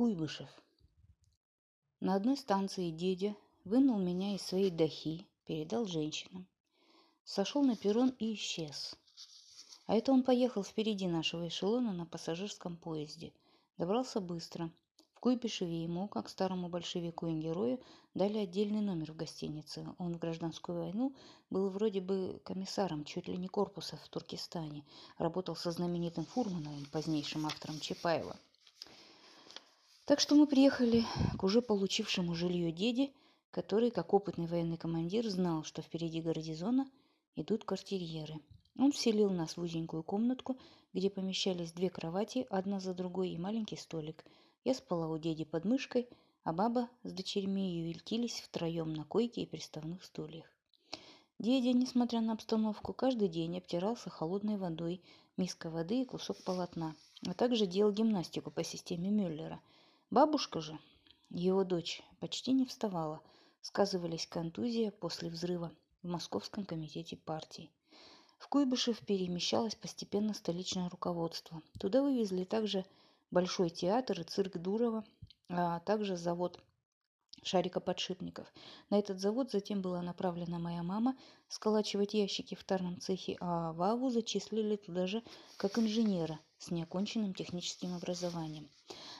Куйбышев. 0.00 0.48
На 2.00 2.14
одной 2.14 2.38
станции 2.38 2.90
дедя 2.90 3.36
вынул 3.66 3.98
меня 3.98 4.34
из 4.34 4.40
своей 4.40 4.70
дахи, 4.70 5.26
передал 5.44 5.84
женщинам. 5.84 6.46
Сошел 7.22 7.62
на 7.62 7.76
перрон 7.76 8.08
и 8.18 8.32
исчез. 8.32 8.96
А 9.84 9.94
это 9.94 10.12
он 10.12 10.22
поехал 10.22 10.64
впереди 10.64 11.06
нашего 11.06 11.46
эшелона 11.48 11.92
на 11.92 12.06
пассажирском 12.06 12.78
поезде. 12.78 13.34
Добрался 13.76 14.22
быстро. 14.22 14.70
В 15.12 15.20
Куйбышеве 15.20 15.82
ему, 15.82 16.08
как 16.08 16.30
старому 16.30 16.70
большевику 16.70 17.26
и 17.26 17.34
герою, 17.34 17.78
дали 18.14 18.38
отдельный 18.38 18.80
номер 18.80 19.12
в 19.12 19.16
гостинице. 19.16 19.86
Он 19.98 20.14
в 20.14 20.18
гражданскую 20.18 20.78
войну 20.78 21.14
был 21.50 21.68
вроде 21.68 22.00
бы 22.00 22.40
комиссаром 22.42 23.04
чуть 23.04 23.28
ли 23.28 23.36
не 23.36 23.48
корпуса 23.48 23.98
в 23.98 24.08
Туркестане. 24.08 24.82
Работал 25.18 25.56
со 25.56 25.70
знаменитым 25.70 26.24
Фурмановым, 26.24 26.86
позднейшим 26.86 27.44
автором 27.44 27.80
Чапаева. 27.80 28.38
Так 30.04 30.20
что 30.20 30.34
мы 30.34 30.46
приехали 30.46 31.04
к 31.38 31.44
уже 31.44 31.62
получившему 31.62 32.34
жилье 32.34 32.72
деде, 32.72 33.12
который, 33.50 33.90
как 33.90 34.12
опытный 34.12 34.46
военный 34.46 34.76
командир, 34.76 35.28
знал, 35.28 35.64
что 35.64 35.82
впереди 35.82 36.20
гарнизона 36.20 36.90
идут 37.36 37.64
квартирьеры. 37.64 38.40
Он 38.78 38.92
вселил 38.92 39.30
нас 39.30 39.56
в 39.56 39.60
узенькую 39.60 40.02
комнатку, 40.02 40.56
где 40.92 41.10
помещались 41.10 41.72
две 41.72 41.90
кровати, 41.90 42.46
одна 42.50 42.80
за 42.80 42.94
другой 42.94 43.30
и 43.30 43.38
маленький 43.38 43.76
столик. 43.76 44.24
Я 44.64 44.74
спала 44.74 45.08
у 45.08 45.18
деди 45.18 45.44
под 45.44 45.64
мышкой, 45.64 46.08
а 46.44 46.52
баба 46.52 46.88
с 47.02 47.12
дочерьми 47.12 47.90
ютились 47.92 48.40
втроем 48.40 48.92
на 48.92 49.04
койке 49.04 49.42
и 49.42 49.46
приставных 49.46 50.04
стульях. 50.04 50.46
Дедя, 51.38 51.72
несмотря 51.72 52.20
на 52.20 52.32
обстановку, 52.34 52.92
каждый 52.92 53.28
день 53.28 53.56
обтирался 53.58 54.10
холодной 54.10 54.56
водой, 54.56 55.02
миска 55.36 55.70
воды 55.70 56.02
и 56.02 56.04
кусок 56.04 56.42
полотна, 56.44 56.94
а 57.26 57.32
также 57.34 57.66
делал 57.66 57.92
гимнастику 57.92 58.50
по 58.50 58.62
системе 58.62 59.10
Мюллера. 59.10 59.60
Бабушка 60.10 60.60
же, 60.60 60.76
его 61.30 61.62
дочь, 61.62 62.02
почти 62.18 62.50
не 62.50 62.66
вставала, 62.66 63.20
сказывались 63.62 64.26
контузия 64.26 64.90
после 64.90 65.30
взрыва 65.30 65.70
в 66.02 66.08
Московском 66.08 66.64
комитете 66.64 67.16
партии. 67.16 67.70
В 68.38 68.48
Куйбышев 68.48 68.98
перемещалось 69.06 69.76
постепенно 69.76 70.34
столичное 70.34 70.88
руководство. 70.88 71.62
Туда 71.78 72.02
вывезли 72.02 72.42
также 72.42 72.84
Большой 73.30 73.70
театр 73.70 74.20
и 74.20 74.24
цирк 74.24 74.56
Дурова, 74.56 75.04
а 75.48 75.78
также 75.78 76.16
завод 76.16 76.58
шарикоподшипников. 77.44 78.52
На 78.90 78.98
этот 78.98 79.20
завод 79.20 79.52
затем 79.52 79.80
была 79.80 80.02
направлена 80.02 80.58
моя 80.58 80.82
мама 80.82 81.16
сколачивать 81.48 82.14
ящики 82.14 82.56
в 82.56 82.64
тарном 82.64 83.00
цехе, 83.00 83.36
а 83.40 83.72
Ваву 83.74 84.10
зачислили 84.10 84.74
туда 84.74 85.06
же 85.06 85.22
как 85.56 85.78
инженера 85.78 86.40
с 86.58 86.72
неоконченным 86.72 87.32
техническим 87.32 87.94
образованием. 87.94 88.68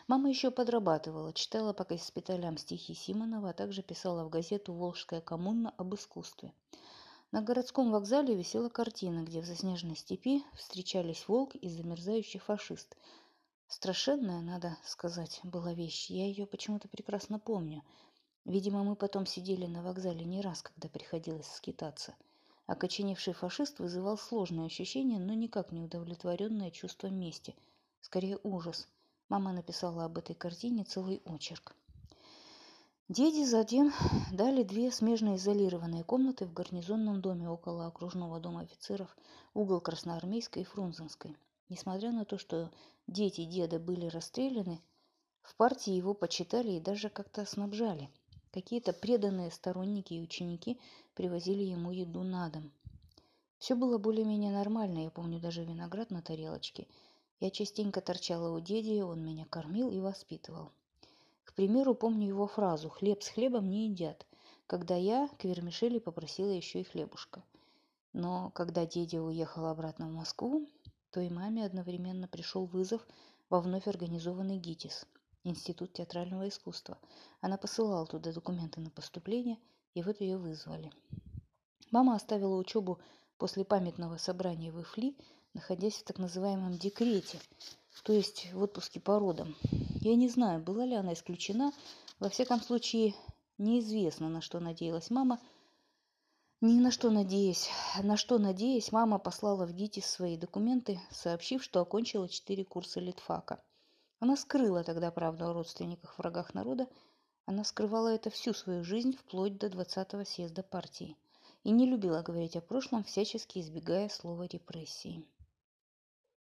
Мама 0.08 0.28
еще 0.28 0.50
подрабатывала, 0.50 1.32
читала 1.32 1.72
по 1.72 1.84
госпиталям 1.84 2.56
стихи 2.56 2.94
Симонова, 2.94 3.50
а 3.50 3.52
также 3.52 3.82
писала 3.82 4.24
в 4.24 4.30
газету 4.30 4.72
«Волжская 4.72 5.20
коммуна» 5.20 5.74
об 5.76 5.94
искусстве. 5.94 6.52
На 7.32 7.42
городском 7.42 7.92
вокзале 7.92 8.34
висела 8.34 8.68
картина, 8.68 9.22
где 9.22 9.40
в 9.40 9.46
заснеженной 9.46 9.94
степи 9.94 10.42
встречались 10.54 11.28
волк 11.28 11.54
и 11.54 11.68
замерзающий 11.68 12.40
фашист. 12.40 12.96
Страшенная, 13.68 14.40
надо 14.40 14.76
сказать, 14.84 15.40
была 15.44 15.72
вещь. 15.72 16.10
Я 16.10 16.26
ее 16.26 16.44
почему-то 16.44 16.88
прекрасно 16.88 17.38
помню. 17.38 17.82
Видимо, 18.44 18.82
мы 18.82 18.96
потом 18.96 19.26
сидели 19.26 19.66
на 19.66 19.80
вокзале 19.80 20.24
не 20.24 20.40
раз, 20.40 20.62
когда 20.62 20.88
приходилось 20.88 21.46
скитаться. 21.46 22.16
Окоченевший 22.66 23.32
фашист 23.32 23.78
вызывал 23.78 24.18
сложное 24.18 24.66
ощущение, 24.66 25.20
но 25.20 25.34
никак 25.34 25.70
не 25.70 25.80
удовлетворенное 25.80 26.72
чувство 26.72 27.06
мести. 27.06 27.54
Скорее 28.00 28.40
ужас. 28.42 28.88
Мама 29.31 29.53
написала 29.53 30.06
об 30.06 30.19
этой 30.19 30.34
картине 30.34 30.83
целый 30.83 31.23
очерк. 31.25 31.77
Деди 33.09 33.47
затем 33.47 33.92
дали 34.33 34.64
две 34.64 34.91
смежно 34.91 35.36
изолированные 35.36 36.03
комнаты 36.03 36.47
в 36.47 36.53
гарнизонном 36.53 37.20
доме 37.20 37.48
около 37.48 37.86
окружного 37.86 38.40
дома 38.40 38.63
офицеров, 38.63 39.17
угол 39.55 39.80
Красноармейской 39.80 40.63
и 40.63 40.64
Фрунзенской. 40.64 41.36
Несмотря 41.69 42.11
на 42.11 42.24
то, 42.24 42.39
что 42.39 42.73
дети 43.07 43.45
деда 43.45 43.79
были 43.79 44.07
расстреляны, 44.07 44.80
в 45.42 45.55
партии 45.55 45.92
его 45.92 46.13
почитали 46.13 46.73
и 46.73 46.80
даже 46.80 47.08
как-то 47.08 47.46
снабжали. 47.46 48.11
Какие-то 48.51 48.92
преданные 48.92 49.52
сторонники 49.52 50.14
и 50.14 50.20
ученики 50.20 50.80
привозили 51.14 51.63
ему 51.63 51.92
еду 51.92 52.24
на 52.24 52.48
дом. 52.48 52.73
Все 53.58 53.77
было 53.77 53.96
более-менее 53.96 54.51
нормально, 54.51 55.05
я 55.05 55.11
помню 55.11 55.39
даже 55.39 55.64
виноград 55.64 56.11
на 56.11 56.20
тарелочке. 56.20 56.89
Я 57.40 57.51
частенько 57.51 58.01
торчала 58.01 58.55
у 58.55 58.61
деди, 58.61 59.02
он 59.02 59.24
меня 59.24 59.46
кормил 59.46 59.90
и 59.90 59.98
воспитывал. 59.98 60.73
К 61.45 61.55
примеру, 61.55 61.95
помню 61.95 62.28
его 62.28 62.46
фразу 62.46 62.89
«хлеб 62.89 63.23
с 63.23 63.28
хлебом 63.28 63.68
не 63.68 63.89
едят», 63.89 64.27
когда 64.67 64.95
я 64.95 65.28
к 65.39 65.45
вермишели 65.45 65.98
попросила 65.98 66.51
еще 66.51 66.80
и 66.80 66.84
хлебушка. 66.84 67.42
Но 68.12 68.51
когда 68.51 68.86
дедя 68.86 69.23
уехал 69.23 69.67
обратно 69.67 70.08
в 70.08 70.12
Москву, 70.12 70.68
то 71.11 71.20
и 71.20 71.28
маме 71.28 71.64
одновременно 71.64 72.28
пришел 72.28 72.67
вызов 72.67 73.05
во 73.48 73.61
вновь 73.61 73.89
организованный 73.89 74.58
ГИТИС– 74.58 75.07
Институт 75.42 75.95
театрального 75.95 76.48
искусства. 76.48 76.98
Она 77.40 77.57
посылала 77.57 78.07
туда 78.07 78.30
документы 78.30 78.80
на 78.83 78.90
поступление, 78.90 79.58
и 79.95 80.02
вот 80.02 80.20
ее 80.20 80.36
вызвали. 80.36 80.92
Мама 81.90 82.14
оставила 82.14 82.57
учебу 82.57 82.98
после 83.39 83.64
памятного 83.64 84.18
собрания 84.18 84.70
в 84.70 84.83
Ифли, 84.83 85.17
находясь 85.55 85.96
в 85.96 86.05
так 86.05 86.18
называемом 86.18 86.78
декрете, 86.78 87.38
то 88.02 88.12
есть 88.12 88.50
в 88.52 88.62
отпуске 88.62 89.00
по 89.00 89.18
родам. 89.18 89.55
Я 90.00 90.14
не 90.14 90.28
знаю, 90.28 90.61
была 90.62 90.84
ли 90.84 90.94
она 90.94 91.12
исключена. 91.12 91.72
Во 92.18 92.28
всяком 92.28 92.61
случае, 92.61 93.14
неизвестно, 93.58 94.28
на 94.28 94.40
что 94.40 94.58
надеялась 94.60 95.10
мама. 95.10 95.39
Ни 96.62 96.80
на 96.80 96.90
что 96.90 97.10
надеясь. 97.10 97.68
На 98.02 98.16
что 98.16 98.39
надеясь, 98.39 98.92
мама 98.92 99.18
послала 99.18 99.66
в 99.66 99.72
ГИТИС 99.72 100.06
свои 100.06 100.36
документы, 100.36 101.00
сообщив, 101.10 101.62
что 101.62 101.80
окончила 101.80 102.28
четыре 102.28 102.64
курса 102.64 103.00
литфака. 103.00 103.62
Она 104.18 104.36
скрыла 104.36 104.84
тогда 104.84 105.10
правду 105.10 105.46
о 105.46 105.52
родственниках, 105.52 106.18
врагах 106.18 106.55
народа. 106.55 106.89
Она 107.46 107.64
скрывала 107.64 108.08
это 108.08 108.30
всю 108.30 108.52
свою 108.55 108.84
жизнь, 108.84 109.16
вплоть 109.16 109.58
до 109.58 109.68
20-го 109.68 110.24
съезда 110.24 110.62
партии. 110.62 111.16
И 111.64 111.70
не 111.70 111.86
любила 111.86 112.22
говорить 112.22 112.56
о 112.56 112.60
прошлом, 112.60 113.05
всячески 113.05 113.58
избегая 113.58 114.08
слова 114.08 114.46
репрессии. 114.46 115.24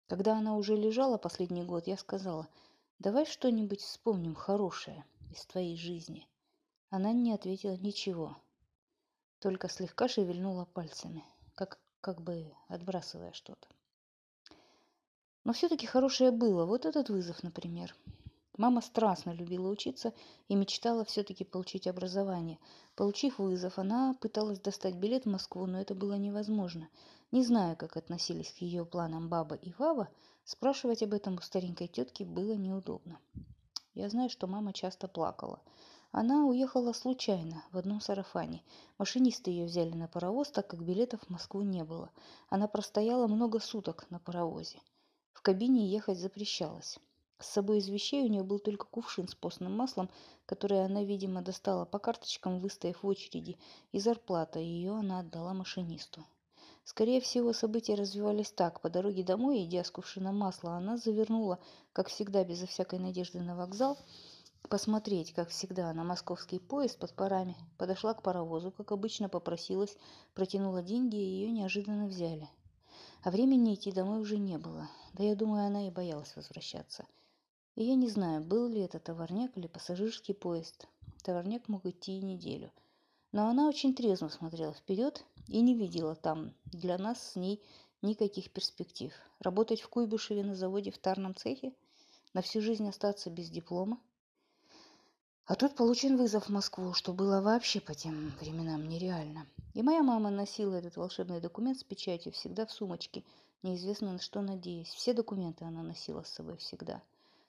Когда 0.07 0.37
она 0.37 0.55
уже 0.55 0.75
лежала 0.75 1.17
последний 1.17 1.63
год, 1.63 1.87
я 1.87 1.97
сказала– 1.97 2.47
Давай 2.99 3.25
что-нибудь 3.25 3.81
вспомним 3.81 4.35
хорошее 4.35 5.03
из 5.29 5.45
твоей 5.45 5.75
жизни. 5.75 6.27
Она 6.89 7.11
не 7.11 7.33
ответила 7.33 7.75
ничего, 7.75 8.37
только 9.39 9.67
слегка 9.67 10.07
шевельнула 10.07 10.63
пальцами, 10.65 11.25
как, 11.55 11.77
как 11.99 12.21
бы 12.21 12.53
отбрасывая 12.69 13.33
что-то. 13.33 13.67
Но 15.43 15.51
все-таки 15.51 15.85
хорошее 15.85 16.31
было. 16.31 16.65
Вот 16.65 16.85
этот 16.85 17.09
вызов, 17.09 17.43
например. 17.43 17.93
Мама 18.57 18.79
страстно 18.79 19.31
любила 19.31 19.69
учиться 19.69 20.13
и 20.47 20.55
мечтала 20.55 21.03
все-таки 21.03 21.43
получить 21.43 21.87
образование. 21.87 22.59
Получив 22.95 23.39
вызов, 23.39 23.77
она 23.77 24.15
пыталась 24.21 24.61
достать 24.61 24.95
билет 24.95 25.25
в 25.25 25.29
Москву, 25.29 25.65
но 25.65 25.81
это 25.81 25.93
было 25.93 26.13
невозможно. 26.13 26.87
Не 27.35 27.43
знаю, 27.43 27.75
как 27.75 27.97
относились 27.97 28.49
к 28.49 28.59
ее 28.59 28.85
планам 28.85 29.27
баба 29.27 29.55
и 29.55 29.73
Вава, 29.77 30.07
спрашивать 30.45 31.03
об 31.03 31.13
этом 31.13 31.35
у 31.35 31.41
старенькой 31.41 31.89
тетки 31.89 32.23
было 32.23 32.53
неудобно. 32.53 33.19
Я 33.93 34.07
знаю, 34.07 34.29
что 34.29 34.47
мама 34.47 34.71
часто 34.71 35.09
плакала. 35.09 35.59
Она 36.13 36.45
уехала 36.45 36.93
случайно, 36.93 37.61
в 37.73 37.77
одном 37.77 37.99
сарафане. 37.99 38.63
Машинисты 38.97 39.51
ее 39.51 39.65
взяли 39.65 39.91
на 39.91 40.07
паровоз, 40.07 40.49
так 40.49 40.67
как 40.67 40.81
билетов 40.81 41.23
в 41.23 41.29
Москву 41.29 41.61
не 41.63 41.83
было. 41.83 42.09
Она 42.47 42.69
простояла 42.69 43.27
много 43.27 43.59
суток 43.59 44.09
на 44.09 44.19
паровозе. 44.19 44.79
В 45.33 45.41
кабине 45.41 45.89
ехать 45.89 46.19
запрещалось. 46.19 46.99
С 47.39 47.47
собой 47.47 47.79
из 47.79 47.89
вещей 47.89 48.23
у 48.23 48.29
нее 48.29 48.43
был 48.43 48.59
только 48.59 48.85
кувшин 48.85 49.27
с 49.27 49.35
постным 49.35 49.75
маслом, 49.75 50.09
который 50.45 50.85
она, 50.85 51.03
видимо, 51.03 51.41
достала 51.41 51.83
по 51.83 51.99
карточкам, 51.99 52.61
выстояв 52.61 53.03
в 53.03 53.07
очереди, 53.07 53.57
и 53.91 53.99
зарплата 53.99 54.57
ее 54.59 54.93
она 54.93 55.19
отдала 55.19 55.53
машинисту. 55.53 56.23
Скорее 56.85 57.19
всего, 57.19 57.51
события 57.51 57.95
развивались 57.95 58.51
так. 58.51 58.79
По 58.79 58.91
дороге 58.91 59.23
домой, 59.23 59.65
идя 59.65 59.83
с 59.83 59.89
кувшином 59.89 60.37
масла, 60.37 60.73
она 60.73 60.97
завернула, 60.97 61.57
как 61.93 62.09
всегда, 62.09 62.43
безо 62.43 62.67
всякой 62.67 62.99
надежды 62.99 63.41
на 63.41 63.55
вокзал, 63.55 63.97
посмотреть, 64.69 65.33
как 65.33 65.49
всегда, 65.49 65.91
на 65.93 66.03
московский 66.03 66.59
поезд 66.59 66.99
под 66.99 67.11
парами. 67.13 67.57
Подошла 67.79 68.13
к 68.13 68.21
паровозу, 68.21 68.71
как 68.71 68.91
обычно 68.91 69.29
попросилась, 69.29 69.97
протянула 70.35 70.83
деньги, 70.83 71.15
и 71.15 71.25
ее 71.25 71.49
неожиданно 71.49 72.05
взяли. 72.05 72.47
А 73.23 73.31
времени 73.31 73.73
идти 73.73 73.91
домой 73.91 74.21
уже 74.21 74.37
не 74.37 74.59
было. 74.59 74.87
Да 75.13 75.23
я 75.23 75.35
думаю, 75.35 75.65
она 75.65 75.87
и 75.87 75.91
боялась 75.91 76.35
возвращаться. 76.35 77.07
И 77.73 77.83
я 77.83 77.95
не 77.95 78.09
знаю, 78.09 78.43
был 78.43 78.67
ли 78.67 78.81
это 78.81 78.99
товарняк 78.99 79.57
или 79.57 79.65
пассажирский 79.65 80.35
поезд. 80.35 80.87
Товарняк 81.23 81.67
мог 81.67 81.83
идти 81.87 82.19
и 82.19 82.21
неделю– 82.21 82.71
но 83.35 83.49
она 83.49 83.67
очень 83.67 83.93
трезво 83.93 84.29
смотрела 84.29 84.71
вперед 84.71 85.25
и 85.49 85.59
не 85.59 85.75
видела 85.75 86.15
там 86.15 86.53
для 86.63 86.97
нас 86.97 87.31
с 87.31 87.35
ней 87.35 87.61
никаких 88.01 88.49
перспектив. 88.49 89.11
Работать 89.41 89.81
в 89.81 89.89
Куйбышеве 89.89 90.41
на 90.41 90.55
заводе 90.55 90.89
в 90.89 90.97
тарном 90.97 91.35
цехе, 91.35 91.73
на 92.33 92.41
всю 92.41 92.61
жизнь 92.61 92.87
остаться 92.87 93.29
без 93.29 93.49
диплома, 93.49 93.99
А 95.47 95.55
тут 95.55 95.75
получен 95.75 96.15
вызов 96.15 96.45
в 96.45 96.49
Москву, 96.49 96.93
что 96.93 97.11
было 97.11 97.41
вообще 97.41 97.81
по 97.81 97.93
тем 97.93 98.29
временам 98.39 98.87
нереально. 98.87 99.47
И 99.73 99.83
моя 99.83 100.01
мама 100.01 100.29
носила 100.29 100.75
этот 100.75 100.95
волшебный 100.95 101.41
документ 101.41 101.77
с 101.77 101.83
печатью 101.83 102.31
всегда 102.31 102.65
в 102.65 102.71
сумочке, 102.71 103.25
неизвестно 103.63 104.13
на 104.13 104.19
что 104.19 104.41
надеясь. 104.41 104.87
Все 104.87 105.11
документы 105.11 105.65
она 105.65 105.83
носила 105.83 106.23
с 106.23 106.29
собой 106.29 106.55
всегда. 106.55 107.03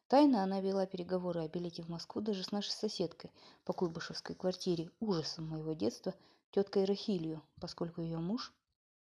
Тайно 0.08 0.42
она 0.42 0.60
вела 0.60 0.86
переговоры 0.86 1.40
о 1.40 1.48
билете 1.48 1.82
в 1.82 1.88
Москву 1.88 2.20
даже 2.20 2.44
с 2.44 2.52
нашей 2.52 2.70
соседкой 2.70 3.30
по 3.64 3.72
Куйбышевской 3.72 4.36
квартире, 4.36 4.90
ужасом 5.00 5.48
моего 5.48 5.72
детства, 5.72 6.14
теткой 6.52 6.84
Рахилью, 6.84 7.42
поскольку 7.60 8.02
ее 8.02 8.18
муж 8.18 8.52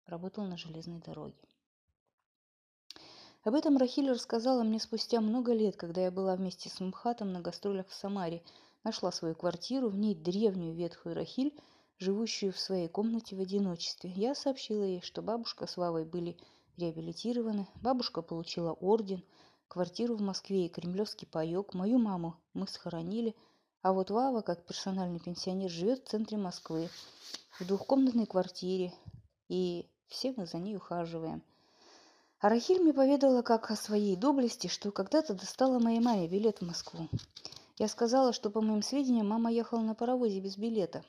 работал 0.06 0.44
на 0.44 0.56
железной 0.56 1.00
дороге. 1.00 1.34
Об 3.44 3.54
этом 3.54 3.76
Рахиль 3.76 4.10
рассказала 4.10 4.62
мне 4.62 4.78
спустя 4.78 5.20
много 5.20 5.52
лет, 5.52 5.76
когда 5.76 6.02
я 6.02 6.10
была 6.10 6.36
вместе 6.36 6.68
с 6.68 6.78
МХАТом 6.78 7.32
на 7.32 7.40
гастролях 7.40 7.88
в 7.88 7.94
Самаре– 7.94 8.42
Нашла 8.84 9.12
свою 9.12 9.36
квартиру, 9.36 9.88
в 9.88 9.96
ней 9.96 10.14
древнюю 10.14 10.74
ветхую 10.74 11.14
Рахиль, 11.14 11.54
живущую 11.98 12.52
в 12.52 12.58
своей 12.58 12.88
комнате 12.88 13.36
в 13.36 13.40
одиночестве. 13.40 14.10
Я 14.10 14.34
сообщила 14.34 14.82
ей, 14.82 15.00
что 15.02 15.22
бабушка 15.22 15.68
с 15.68 15.76
Вавой 15.76 16.04
были 16.04 16.36
реабилитированы, 16.76 17.68
бабушка 17.76 18.22
получила 18.22 18.72
орден, 18.72 19.22
квартиру 19.72 20.16
в 20.16 20.20
Москве 20.20 20.66
и 20.66 20.68
кремлевский 20.68 21.26
паек, 21.26 21.72
мою 21.72 21.98
маму 21.98 22.36
мы 22.52 22.68
схоронили, 22.68 23.34
а 23.80 23.94
вот 23.94 24.10
Вава, 24.10 24.42
как 24.42 24.66
персональный 24.66 25.18
пенсионер, 25.18 25.70
живет 25.70 26.04
в 26.04 26.10
центре 26.10 26.36
Москвы, 26.36 26.90
в 27.58 27.66
двухкомнатной 27.66 28.26
квартире, 28.26 28.92
и 29.48 29.88
все 30.08 30.34
мы 30.36 30.44
за 30.44 30.58
ней 30.58 30.76
ухаживаем. 30.76 31.42
А 32.38 32.50
Рахиль 32.50 32.82
мне 32.82 32.92
поведала, 32.92 33.40
как 33.40 33.70
о 33.70 33.76
своей 33.76 34.14
доблести, 34.14 34.66
что 34.66 34.92
когда-то 34.92 35.32
достала 35.32 35.78
моей 35.78 36.00
маме 36.00 36.28
билет 36.28 36.58
в 36.58 36.66
Москву. 36.66 37.08
Я 37.78 37.88
сказала, 37.88 38.34
что, 38.34 38.50
по 38.50 38.60
моим 38.60 38.82
сведениям, 38.82 39.28
мама 39.28 39.50
ехала 39.50 39.80
на 39.80 39.94
паровозе 39.94 40.40
без 40.40 40.58
билета. 40.58 41.02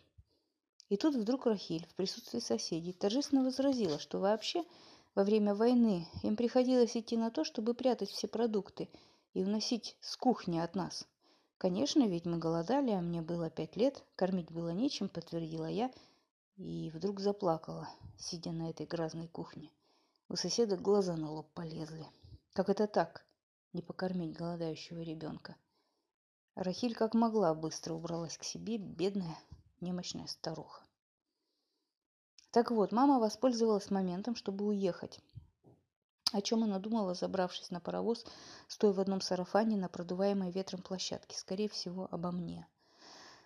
И 0.87 0.95
тут 0.95 1.15
вдруг 1.15 1.47
Рахиль 1.47 1.85
в 1.85 1.95
присутствии 1.95 2.39
соседей 2.39 2.93
торжественно 2.93 3.43
возразила, 3.43 3.99
что 3.99 4.19
вообще 4.19 4.63
во 5.15 5.23
время 5.23 5.53
войны 5.53 6.07
им 6.23 6.35
приходилось 6.35 6.97
идти 6.97 7.17
на 7.17 7.29
то, 7.29 7.43
чтобы 7.43 7.73
прятать 7.73 8.09
все 8.09 8.27
продукты 8.27 8.89
и 9.33 9.43
уносить 9.43 9.95
с 10.01 10.17
кухни 10.17 10.57
от 10.59 10.75
нас. 10.75 11.07
Конечно, 11.57 12.07
ведь 12.07 12.25
мы 12.25 12.37
голодали, 12.39 12.91
а 12.91 13.01
мне 13.01 13.21
было 13.21 13.49
пять 13.49 13.75
лет, 13.75 14.03
кормить 14.15 14.51
было 14.51 14.69
нечем, 14.69 15.07
подтвердила 15.07 15.67
я, 15.67 15.91
и 16.57 16.91
вдруг 16.93 17.19
заплакала, 17.19 17.87
сидя 18.17 18.51
на 18.51 18.69
этой 18.69 18.85
грязной 18.85 19.27
кухне. 19.27 19.71
У 20.29 20.35
соседа 20.35 20.77
глаза 20.77 21.15
на 21.15 21.31
лоб 21.31 21.47
полезли. 21.53 22.05
Как 22.53 22.69
это 22.69 22.87
так, 22.87 23.25
не 23.71 23.81
покормить 23.81 24.35
голодающего 24.35 25.01
ребенка? 25.01 25.55
Рахиль 26.55 26.95
как 26.95 27.13
могла 27.13 27.53
быстро 27.55 27.93
убралась 27.93 28.37
к 28.37 28.43
себе, 28.43 28.77
бедная, 28.77 29.37
немощная 29.79 30.27
старуха. 30.27 30.82
Так 32.53 32.69
вот, 32.69 32.91
мама 32.91 33.17
воспользовалась 33.17 33.89
моментом, 33.89 34.35
чтобы 34.35 34.67
уехать. 34.67 35.19
О 36.31 36.39
чем 36.39 36.63
она 36.63 36.77
думала, 36.77 37.15
забравшись 37.15 37.71
на 37.71 37.79
паровоз, 37.79 38.27
стоя 38.67 38.93
в 38.93 38.99
одном 38.99 39.21
сарафане 39.21 39.75
на 39.75 39.89
продуваемой 39.89 40.51
ветром 40.51 40.83
площадке? 40.83 41.35
Скорее 41.35 41.67
всего, 41.67 42.07
обо 42.11 42.29
мне. 42.29 42.67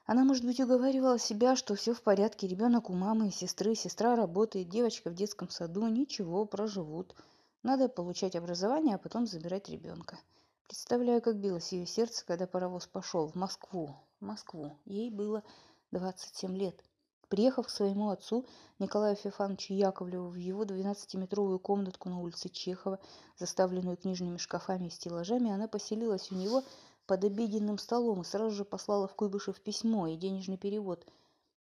Она, 0.08 0.26
может 0.26 0.44
быть, 0.44 0.60
уговаривала 0.60 1.18
себя, 1.20 1.56
что 1.56 1.76
все 1.76 1.94
в 1.94 2.02
порядке, 2.02 2.48
ребенок 2.48 2.90
у 2.90 2.94
мамы 2.94 3.30
и 3.30 3.32
сестры, 3.32 3.76
сестра 3.76 4.18
работает, 4.18 4.68
девочка 4.68 5.10
в 5.10 5.16
детском 5.16 5.50
саду, 5.50 5.88
ничего, 5.88 6.44
проживут. 6.44 7.16
Надо 7.64 7.88
получать 7.88 8.36
образование, 8.36 8.96
а 8.96 9.00
потом 9.00 9.26
забирать 9.26 9.70
ребенка. 9.70 10.20
Представляю, 10.68 11.22
как 11.22 11.38
билось 11.38 11.72
ее 11.72 11.86
сердце, 11.86 12.26
когда 12.26 12.46
паровоз 12.46 12.88
пошел 12.88 13.30
в 13.30 13.36
Москву. 13.36 13.96
В 14.20 14.26
Москву. 14.26 14.78
Ей 14.84 15.10
было 15.10 15.44
27 15.92 16.58
лет. 16.58 16.84
Приехав 17.30 17.68
к 17.68 17.70
своему 17.70 18.10
отцу, 18.10 18.46
Николаю 18.80 19.18
Феофановичу 19.18 19.74
Яковлеву, 19.74 20.30
в 20.30 20.36
его 20.36 20.64
12-метровую 20.64 21.60
комнатку 21.60 22.08
на 22.08 22.22
улице 22.22 22.48
Чехова, 22.48 23.00
заставленную 23.38 23.98
книжными 23.98 24.38
шкафами 24.38 24.88
и 24.88 24.90
стеллажами, 24.90 25.52
она 25.52 25.68
поселилась 25.68 26.32
у 26.32 26.36
него 26.36 26.64
под 27.06 27.26
обеденным 27.26 27.80
столом 27.80 28.22
и 28.22 28.24
сразу 28.24 28.56
же 28.56 28.64
послала 28.64 29.10
в 29.10 29.16
Куйбышев 29.16 29.60
письмо 29.60 30.08
и 30.08 30.16
денежный 30.16 30.58
перевод. 30.58 31.06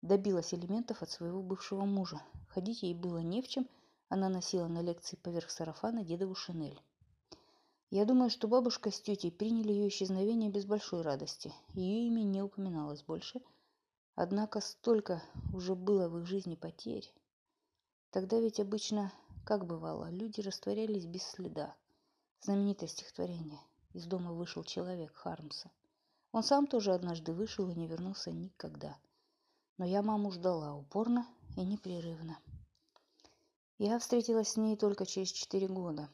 Добилась 0.02 0.54
элементов 0.54 1.02
от 1.02 1.10
своего 1.10 1.42
бывшего 1.42 1.84
мужа. 1.84 2.22
Ходить 2.48 2.84
ей 2.84 2.94
было 2.94 3.18
не 3.18 3.42
в 3.42 3.48
чем, 3.48 3.66
она 4.08 4.28
носила 4.28 4.68
на 4.68 4.82
лекции 4.82 5.16
поверх 5.16 5.50
сарафана 5.50 6.04
дедову 6.04 6.36
шинель. 6.36 6.80
Я 7.90 8.04
думаю, 8.04 8.30
что 8.30 8.46
бабушка 8.46 8.92
с 8.92 9.00
тетей 9.00 9.32
приняли 9.32 9.72
ее 9.72 9.88
исчезновение 9.88 10.48
без 10.48 10.64
большой 10.64 11.02
радости. 11.02 11.52
Ее 11.74 12.06
имя 12.06 12.22
не 12.22 12.40
упоминалось 12.40 13.02
больше. 13.02 13.40
Однако 14.16 14.60
столько 14.60 15.22
уже 15.52 15.76
было 15.76 16.08
в 16.08 16.18
их 16.18 16.26
жизни 16.26 16.56
потерь. 16.56 17.08
Тогда 18.10 18.40
ведь 18.40 18.58
обычно, 18.58 19.12
как 19.44 19.64
бывало, 19.64 20.10
люди 20.10 20.40
растворялись 20.40 21.06
без 21.06 21.22
следа. 21.22 21.76
Знаменитое 22.40 22.88
стихотворение 22.88 23.60
«Из 23.92 24.06
дома 24.06 24.32
вышел 24.32 24.64
человек» 24.64 25.14
Хармса. 25.14 25.70
Он 26.32 26.42
сам 26.42 26.66
тоже 26.66 26.92
однажды 26.92 27.32
вышел 27.32 27.68
и 27.70 27.74
не 27.76 27.86
вернулся 27.86 28.32
никогда. 28.32 28.96
Но 29.78 29.84
я 29.84 30.02
маму 30.02 30.32
ждала 30.32 30.74
упорно 30.74 31.24
и 31.56 31.64
непрерывно. 31.64 32.40
Я 33.78 34.00
встретилась 34.00 34.48
с 34.48 34.56
ней 34.56 34.76
только 34.76 35.06
через 35.06 35.28
четыре 35.28 35.68
года, 35.68 36.08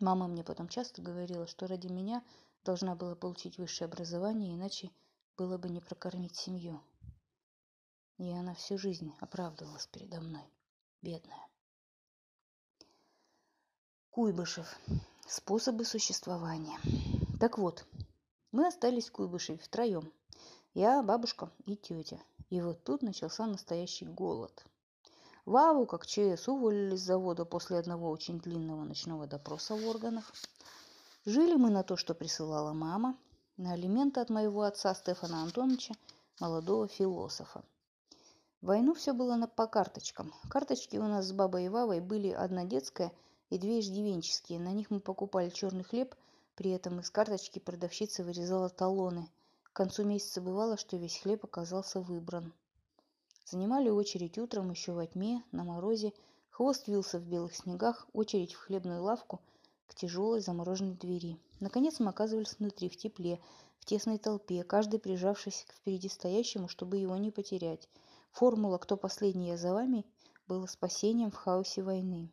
Мама 0.00 0.26
мне 0.26 0.42
потом 0.42 0.68
часто 0.68 1.00
говорила, 1.00 1.46
что 1.46 1.66
ради 1.66 1.86
меня 1.86 2.22
должна 2.64 2.94
была 2.96 3.14
получить 3.14 3.58
высшее 3.58 3.86
образование, 3.86 4.54
иначе 4.54 4.90
было 5.36 5.56
бы 5.56 5.68
не 5.68 5.80
прокормить 5.80 6.36
семью. 6.36 6.80
И 8.18 8.30
она 8.30 8.54
всю 8.54 8.78
жизнь 8.78 9.12
оправдывалась 9.20 9.86
передо 9.88 10.20
мной. 10.20 10.44
Бедная. 11.02 11.48
Куйбышев. 14.10 14.78
Способы 15.26 15.84
существования. 15.84 16.78
Так 17.40 17.58
вот, 17.58 17.84
мы 18.52 18.68
остались 18.68 19.08
в 19.08 19.12
Куйбышеве 19.12 19.58
втроем. 19.58 20.12
Я, 20.74 21.02
бабушка 21.02 21.50
и 21.66 21.76
тетя. 21.76 22.20
И 22.50 22.60
вот 22.60 22.84
тут 22.84 23.02
начался 23.02 23.46
настоящий 23.46 24.06
голод. 24.06 24.64
Ваву, 25.44 25.84
как 25.86 26.06
ЧС, 26.06 26.48
уволили 26.48 26.94
с 26.96 27.00
завода 27.00 27.44
после 27.44 27.78
одного 27.78 28.10
очень 28.10 28.38
длинного 28.38 28.84
ночного 28.84 29.26
допроса 29.26 29.74
в 29.74 29.86
органах. 29.86 30.32
Жили 31.26 31.56
мы 31.56 31.70
на 31.70 31.82
то, 31.82 31.96
что 31.96 32.14
присылала 32.14 32.72
мама, 32.72 33.18
на 33.56 33.72
алименты 33.72 34.20
от 34.20 34.30
моего 34.30 34.62
отца 34.62 34.94
Стефана 34.94 35.42
Антоновича, 35.42 35.94
молодого 36.38 36.86
философа. 36.86 37.64
Войну 38.64 38.94
все 38.94 39.12
было 39.12 39.36
на, 39.36 39.46
по 39.46 39.66
карточкам. 39.66 40.32
Карточки 40.48 40.96
у 40.96 41.02
нас 41.02 41.26
с 41.26 41.32
бабой 41.32 41.66
и 41.66 41.68
Вавой 41.68 42.00
были 42.00 42.30
одна 42.30 42.64
детская 42.64 43.12
и 43.50 43.58
две 43.58 43.80
иждивенческие. 43.80 44.58
На 44.58 44.72
них 44.72 44.90
мы 44.90 45.00
покупали 45.00 45.50
черный 45.50 45.84
хлеб, 45.84 46.14
при 46.56 46.70
этом 46.70 46.98
из 47.00 47.10
карточки 47.10 47.58
продавщица 47.58 48.24
вырезала 48.24 48.70
талоны. 48.70 49.28
К 49.64 49.74
концу 49.74 50.04
месяца 50.04 50.40
бывало, 50.40 50.78
что 50.78 50.96
весь 50.96 51.18
хлеб 51.18 51.44
оказался 51.44 52.00
выбран. 52.00 52.54
Занимали 53.44 53.90
очередь 53.90 54.38
утром 54.38 54.70
еще 54.70 54.92
во 54.92 55.06
тьме, 55.06 55.42
на 55.52 55.62
морозе. 55.64 56.14
Хвост 56.48 56.88
вился 56.88 57.18
в 57.18 57.26
белых 57.26 57.54
снегах, 57.54 58.06
очередь 58.14 58.54
в 58.54 58.60
хлебную 58.60 59.02
лавку 59.02 59.42
к 59.88 59.94
тяжелой 59.94 60.40
замороженной 60.40 60.94
двери. 60.94 61.38
Наконец 61.60 62.00
мы 62.00 62.08
оказывались 62.08 62.56
внутри, 62.58 62.88
в 62.88 62.96
тепле, 62.96 63.40
в 63.78 63.84
тесной 63.84 64.16
толпе, 64.16 64.64
каждый 64.64 65.00
прижавшись 65.00 65.66
к 65.68 65.74
впереди 65.74 66.08
стоящему, 66.08 66.68
чтобы 66.68 66.96
его 66.96 67.14
не 67.18 67.30
потерять. 67.30 67.90
Формула 68.34 68.78
«Кто 68.78 68.96
последний, 68.96 69.50
я 69.50 69.56
за 69.56 69.72
вами» 69.72 70.04
была 70.48 70.66
спасением 70.66 71.30
в 71.30 71.36
хаосе 71.36 71.84
войны. 71.84 72.32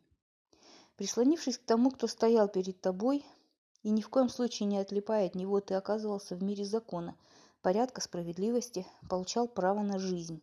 Прислонившись 0.96 1.58
к 1.58 1.64
тому, 1.64 1.92
кто 1.92 2.08
стоял 2.08 2.48
перед 2.48 2.80
тобой, 2.80 3.24
и 3.84 3.90
ни 3.90 4.00
в 4.00 4.08
коем 4.08 4.28
случае 4.28 4.66
не 4.66 4.78
отлипая 4.78 5.26
от 5.26 5.36
него, 5.36 5.60
ты 5.60 5.74
оказывался 5.74 6.34
в 6.34 6.42
мире 6.42 6.64
закона, 6.64 7.14
порядка, 7.60 8.00
справедливости, 8.00 8.84
получал 9.08 9.46
право 9.46 9.82
на 9.82 10.00
жизнь. 10.00 10.42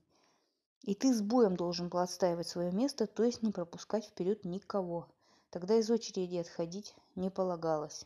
И 0.84 0.96
ты 0.96 1.13
с 1.13 1.22
боем 1.22 1.58
должен 1.58 1.89
был 1.89 2.00
отстаивать 2.00 2.48
свое 2.48 2.72
место, 2.72 3.06
то 3.06 3.25
есть 3.25 3.44
не 3.44 3.51
пропускать 3.51 4.06
вперед 4.06 4.46
никого. 4.46 5.10
Тогда 5.50 5.75
из 5.75 5.92
очереди 5.92 6.38
отходить 6.38 6.96
не 7.16 7.30
полагалось. 7.30 8.06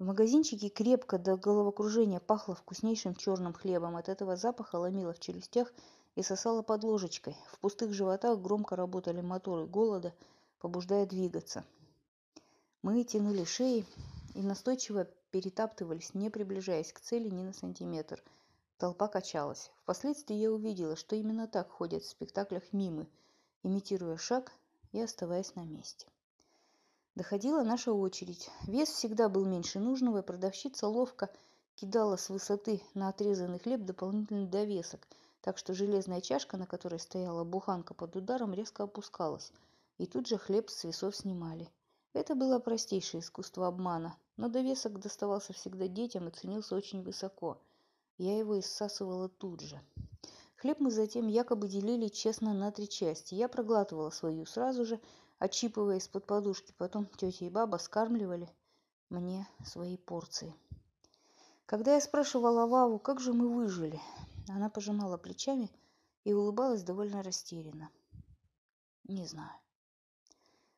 В 0.00 0.04
магазинчике 0.04 0.68
крепко 0.68 1.16
до 1.16 1.36
головокружения 1.36 2.18
пахло 2.18 2.56
вкуснейшим 2.56 3.14
черным 3.14 3.52
хлебом. 3.52 3.96
От 3.96 4.08
этого 4.08 4.34
запаха 4.34 4.76
ломило 4.76 5.12
в 5.12 5.20
челюстях 5.20 5.72
и 6.14 6.22
сосало 6.22 6.62
под 6.62 6.84
ложечкой. 6.84 7.36
В 7.52 7.58
пустых 7.58 7.92
животах 7.92 8.40
громко 8.40 8.76
работали 8.76 9.20
моторы 9.20 9.66
голода, 9.66 10.14
побуждая 10.58 11.06
двигаться. 11.06 11.64
Мы 12.82 13.04
тянули 13.04 13.44
шеи 13.44 13.86
и 14.34 14.42
настойчиво 14.42 15.06
перетаптывались, 15.30 16.14
не 16.14 16.30
приближаясь 16.30 16.92
к 16.92 17.00
цели 17.00 17.28
ни 17.28 17.42
на 17.42 17.52
сантиметр– 17.52 18.22
Толпа 18.80 19.08
качалась. 19.08 19.70
Впоследствии 19.82 20.36
я 20.36 20.50
увидела, 20.50 20.96
что 20.96 21.14
именно 21.14 21.46
так 21.46 21.68
ходят 21.68 22.02
в 22.02 22.08
спектаклях 22.08 22.62
мимы, 22.72 23.06
имитируя 23.62 24.16
шаг 24.16 24.52
и 24.92 25.00
оставаясь 25.02 25.54
на 25.54 25.66
месте. 25.66 26.06
Доходила 27.14 27.62
наша 27.62 27.92
очередь. 27.92 28.48
Вес 28.66 28.88
всегда 28.88 29.28
был 29.28 29.44
меньше 29.44 29.80
нужного, 29.80 30.20
и 30.20 30.22
продавщица 30.22 30.88
ловко 30.88 31.28
кидала 31.74 32.16
с 32.16 32.30
высоты 32.30 32.80
на 32.94 33.10
отрезанный 33.10 33.58
хлеб 33.58 33.82
дополнительный 33.82 34.46
довесок, 34.46 35.06
так 35.42 35.58
что 35.58 35.74
железная 35.74 36.20
чашка, 36.20 36.56
на 36.56 36.66
которой 36.66 36.98
стояла 36.98 37.44
буханка 37.44 37.94
под 37.94 38.16
ударом, 38.16 38.54
резко 38.54 38.84
опускалась, 38.84 39.52
и 39.98 40.06
тут 40.06 40.26
же 40.26 40.38
хлеб 40.38 40.70
с 40.70 40.84
весов 40.84 41.16
снимали. 41.16 41.68
Это 42.12 42.34
было 42.34 42.58
простейшее 42.58 43.20
искусство 43.20 43.68
обмана, 43.68 44.16
но 44.36 44.48
довесок 44.48 44.98
доставался 44.98 45.52
всегда 45.52 45.86
детям 45.86 46.28
и 46.28 46.32
ценился 46.32 46.74
очень 46.74 47.02
высоко. 47.02 47.58
Я 48.18 48.36
его 48.36 48.58
иссасывала 48.58 49.28
тут 49.28 49.60
же. 49.60 49.80
Хлеб 50.56 50.78
мы 50.80 50.90
затем 50.90 51.28
якобы 51.28 51.68
делили 51.68 52.08
честно 52.08 52.52
на 52.52 52.70
три 52.70 52.86
части. 52.88 53.34
Я 53.34 53.48
проглатывала 53.48 54.10
свою 54.10 54.44
сразу 54.44 54.84
же, 54.84 55.00
отщипывая 55.38 55.96
из-под 55.96 56.26
подушки. 56.26 56.74
Потом 56.76 57.06
тетя 57.06 57.46
и 57.46 57.48
баба 57.48 57.78
скармливали 57.78 58.50
мне 59.08 59.48
свои 59.64 59.96
порции. 59.96 60.54
Когда 61.64 61.94
я 61.94 62.00
спрашивала 62.00 62.66
Ваву, 62.66 62.98
как 62.98 63.20
же 63.20 63.32
мы 63.32 63.48
выжили, 63.48 64.00
она 64.48 64.70
пожимала 64.70 65.16
плечами 65.16 65.70
и 66.24 66.32
улыбалась 66.32 66.82
довольно 66.82 67.22
растерянно. 67.22 67.90
Не 69.04 69.26
знаю. 69.26 69.52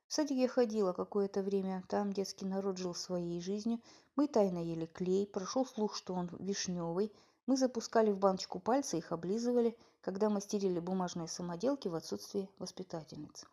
В 0.08 0.14
садик 0.14 0.36
я 0.36 0.48
ходила 0.48 0.92
какое-то 0.92 1.42
время, 1.42 1.84
там 1.88 2.12
детский 2.12 2.44
народ 2.44 2.78
жил 2.78 2.94
своей 2.94 3.40
жизнью. 3.40 3.80
Мы 4.14 4.28
тайно 4.28 4.58
ели 4.58 4.86
клей, 4.86 5.26
прошел 5.26 5.64
слух, 5.64 5.96
что 5.96 6.14
он 6.14 6.28
вишневый. 6.38 7.12
Мы 7.46 7.56
запускали 7.56 8.10
в 8.10 8.18
баночку 8.18 8.60
пальцы, 8.60 8.98
их 8.98 9.10
облизывали, 9.10 9.76
когда 10.00 10.28
мастерили 10.28 10.80
бумажные 10.80 11.28
самоделки 11.28 11.88
в 11.88 11.94
отсутствие 11.94 12.48
воспитательницы. 12.58 13.46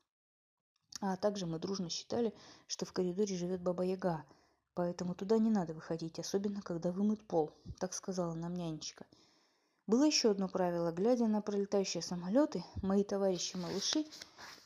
А 1.02 1.16
также 1.16 1.46
мы 1.46 1.60
дружно 1.60 1.90
считали, 1.90 2.34
что 2.68 2.86
в 2.86 2.92
коридоре 2.94 3.36
живет 3.36 3.62
Баба 3.62 3.84
Яга– 3.84 4.26
поэтому 4.80 5.14
туда 5.14 5.38
не 5.38 5.50
надо 5.50 5.74
выходить, 5.74 6.20
особенно 6.20 6.62
когда 6.62 6.94
вымыт 6.94 7.22
пол, 7.28 7.52
так 7.80 7.94
сказала 7.94 8.34
нам 8.34 8.54
нянечка. 8.54 9.06
Было 9.90 10.04
еще 10.04 10.30
одно 10.30 10.48
правило. 10.48 10.92
Глядя 10.92 11.26
на 11.26 11.42
пролетающие 11.42 12.04
самолеты, 12.04 12.64
мои 12.84 13.04
товарищи-малыши 13.04 14.06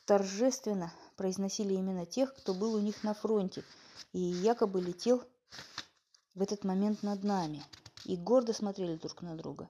торжественно 0.06 0.92
произносили 1.16 1.76
именно 1.76 2.06
тех, 2.06 2.36
кто 2.36 2.54
был 2.54 2.74
у 2.74 2.80
них 2.80 3.06
на 3.06 3.14
фронте 3.14 3.64
и 4.12 4.20
якобы 4.20 4.82
летел 4.82 5.24
в 6.36 6.42
этот 6.42 6.66
момент 6.66 7.04
над 7.04 7.24
нами, 7.24 7.64
и 8.04 8.18
гордо 8.18 8.52
смотрели 8.52 8.98
друг 8.98 9.22
на 9.22 9.38
друга. 9.38 9.70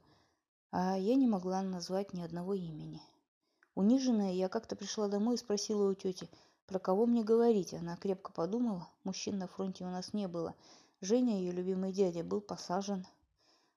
А 0.71 0.97
я 0.97 1.13
не 1.13 1.27
могла 1.27 1.61
назвать 1.61 2.13
ни 2.13 2.23
одного 2.23 2.55
имени. 2.55 2.99
Униженная, 3.75 4.33
я 4.33 4.49
как-то 4.49 4.75
пришла 4.75 5.07
домой 5.07 5.35
и 5.35 5.37
спросила 5.37 5.87
у 5.87 5.93
тети– 5.93 6.27
про 6.65 6.79
кого 6.79 7.05
мне 7.05 7.23
говорить? 7.23 7.73
Она 7.73 7.97
крепко 7.97 8.31
подумала. 8.31 8.87
Мужчин 9.03 9.37
на 9.37 9.47
фронте 9.47 9.83
у 9.83 9.89
нас 9.89 10.13
не 10.13 10.27
было. 10.27 10.55
Женя, 11.01 11.37
ее 11.37 11.51
любимый 11.51 11.91
дядя, 11.91 12.23
был 12.23 12.39
посажен. 12.39 13.05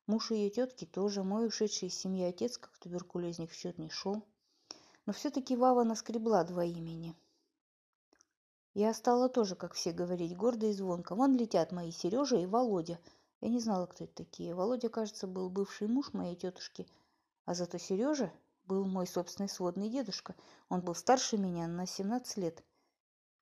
Муж 0.07 0.31
ее 0.31 0.51
тетки 0.51 0.85
тоже. 0.85 1.23
Мой 1.23 1.47
ушедший 1.47 1.89
из 1.89 1.99
семьи 1.99 2.25
отец, 2.25 2.59
как 2.59 2.77
туберкулезник, 2.79 3.51
в 3.51 3.55
счет 3.55 3.79
не 3.79 3.89
шел. 3.89 4.23
Но 5.05 5.13
все-таки 5.13 5.57
Вава 5.57 5.85
наскребла 5.85 6.45
два 6.45 6.65
имени. 6.65 7.15
Я 8.75 8.93
стала 8.95 9.29
тоже, 9.29 9.57
как 9.57 9.75
все 9.75 9.93
говорить, 9.93 10.37
гордо 10.37 10.67
и 10.67 10.73
звонко. 10.73 11.15
Вон 11.15 11.37
летят 11.37 11.73
мои 11.73 11.91
Сережа 11.91 12.37
и 12.37 12.47
Володя. 12.47 12.99
Я 13.41 13.49
не 13.49 13.61
знала, 13.61 13.87
кто 13.87 14.05
это 14.05 14.15
такие. 14.15 14.55
Володя, 14.55 14.89
кажется, 14.89 15.27
был 15.27 15.51
бывший 15.51 15.89
муж 15.89 16.13
моей 16.13 16.37
тетушки. 16.37 16.87
А 17.45 17.55
зато 17.55 17.79
Сережа 17.79 18.33
был 18.67 18.85
мой 18.85 19.07
собственный 19.07 19.49
сводный 19.49 19.89
дедушка. 19.89 20.35
Он 20.69 20.81
был 20.81 20.95
старше 20.95 21.39
меня 21.39 21.67
на 21.67 21.87
17 21.87 22.37
лет 22.37 22.63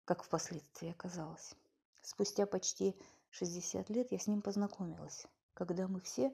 как 0.05 0.23
впоследствии 0.23 0.91
оказалось. 0.91 1.55
Спустя 2.03 2.47
почти 2.47 2.95
60 3.31 3.89
лет 3.91 4.13
я 4.13 4.19
с 4.19 4.27
ним 4.27 4.43
познакомилась, 4.43 5.27
когда 5.55 5.89
мы 5.89 6.01
все, 6.01 6.33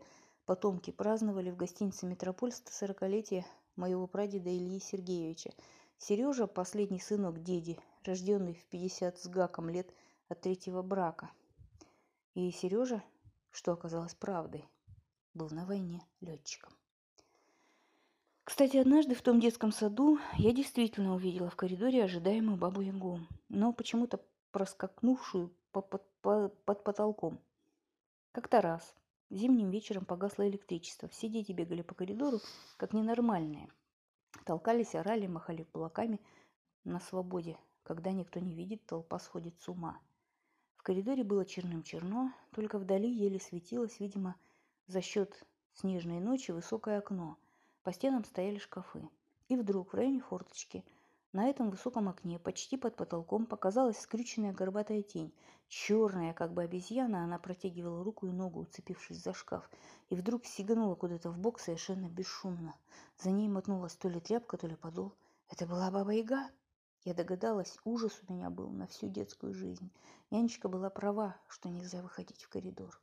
потомки, 0.51 0.91
праздновали 0.91 1.53
в 1.53 1.57
гостинице 1.57 2.07
«Метрополь» 2.07 2.51
140-летие 2.51 3.45
моего 3.77 4.09
прадеда 4.09 4.51
Ильи 4.51 4.81
Сергеевича. 4.81 5.53
Сережа– 5.97 6.47
последний 6.49 6.99
сынок 6.99 7.41
деди, 7.41 7.79
рожденный 8.05 8.55
в 8.55 8.65
50 8.65 9.17
с 9.17 9.29
гаком 9.29 9.69
лет 9.69 9.95
от 10.29 10.41
третьего 10.41 10.83
брака. 10.83 11.31
И 12.35 12.51
Сережа, 12.51 13.01
что 13.53 13.71
оказалось 13.71 14.17
правдой, 14.17 14.65
был 15.35 15.51
на 15.51 15.65
войне 15.67 16.03
летчиком. 16.21 16.73
Кстати, 18.43 18.77
однажды 18.77 19.15
в 19.15 19.23
том 19.23 19.39
детском 19.39 19.71
саду 19.71 20.19
я 20.37 20.53
действительно 20.53 21.15
увидела 21.15 21.49
в 21.49 21.55
коридоре 21.55 22.03
ожидаемую 22.03 22.57
бабу 22.57 22.81
Ягу, 22.81 23.21
но 23.49 23.73
почему-то 23.73 24.21
проскакнувшую 24.51 25.55
по 25.71 25.81
под, 25.81 26.03
по, 26.23 26.49
под 26.49 26.83
потолком. 26.83 27.39
Как-то 28.33 28.61
раз 28.61 28.97
зимним 29.31 29.71
вечером 29.71 30.05
погасло 30.05 30.49
электричество. 30.49 31.09
Все 31.09 31.29
дети 31.29 31.53
бегали 31.53 31.83
по 31.83 31.95
коридору, 31.95 32.41
как 32.77 32.93
ненормальные. 32.93 33.69
Толкались, 34.45 34.95
орали, 34.95 35.27
махали 35.27 35.63
кулаками 35.65 36.21
на 36.85 37.01
свободе. 37.01 37.57
Когда 37.83 38.13
никто 38.13 38.41
не 38.41 38.55
видит, 38.55 38.85
толпа 38.87 39.19
сходит 39.19 39.55
с 39.61 39.69
ума. 39.69 39.99
В 40.77 40.83
коридоре 40.83 41.25
было 41.25 41.45
черным-черно, 41.45 42.33
только 42.53 42.79
вдали 42.79 43.11
еле 43.11 43.41
светилось, 43.41 44.01
видимо, 44.01 44.37
за 44.87 45.01
счет 45.01 45.45
снежной 45.75 46.21
ночи 46.21 46.51
высокое 46.51 46.99
окно– 46.99 47.37
по 47.83 47.93
стенам 47.93 48.25
стояли 48.25 48.59
шкафы. 48.59 49.09
И 49.49 49.57
вдруг 49.57 49.93
в 49.93 49.97
районе 49.97 50.21
форточки 50.21 50.85
на 51.33 51.49
этом 51.49 51.71
высоком 51.71 52.09
окне, 52.09 52.39
почти 52.39 52.77
под 52.77 52.97
потолком, 52.97 53.47
показалась 53.47 54.01
скрюченная 54.01 54.53
горбатая 54.53 55.03
тень. 55.03 55.33
Черная, 55.69 56.35
как 56.35 56.53
бы 56.53 56.63
обезьяна, 56.63 57.23
она 57.23 57.39
протягивала 57.39 58.03
руку 58.03 58.27
и 58.27 58.33
ногу, 58.33 58.63
уцепившись 58.63 59.23
за 59.23 59.33
шкаф, 59.33 59.71
и 60.09 60.17
вдруг 60.17 60.45
сиганула 60.45 60.97
куда-то 60.97 61.31
в 61.31 61.39
бок 61.39 61.61
совершенно 61.61 62.09
бесшумно. 62.09 62.75
За 63.23 63.31
ней 63.31 63.49
мотнулась 63.49 63.95
то 63.95 64.09
ли 64.09 64.19
тряпка, 64.19 64.57
то 64.57 64.67
ли 64.67 64.75
подол. 64.75 65.13
Это 65.49 65.67
была 65.67 65.91
баба-яга. 65.91 66.51
Я 67.05 67.15
догадалась, 67.15 67.79
ужас 67.85 68.21
у 68.27 68.33
меня 68.33 68.51
был 68.51 68.69
на 68.69 68.89
всю 68.89 69.09
детскую 69.09 69.55
жизнь. 69.55 69.91
Нянечка 70.31 70.69
была 70.69 70.91
права, 70.91 71.37
что 71.49 71.69
нельзя 71.69 72.03
выходить 72.03 72.43
в 72.43 72.49
коридор. 72.49 73.01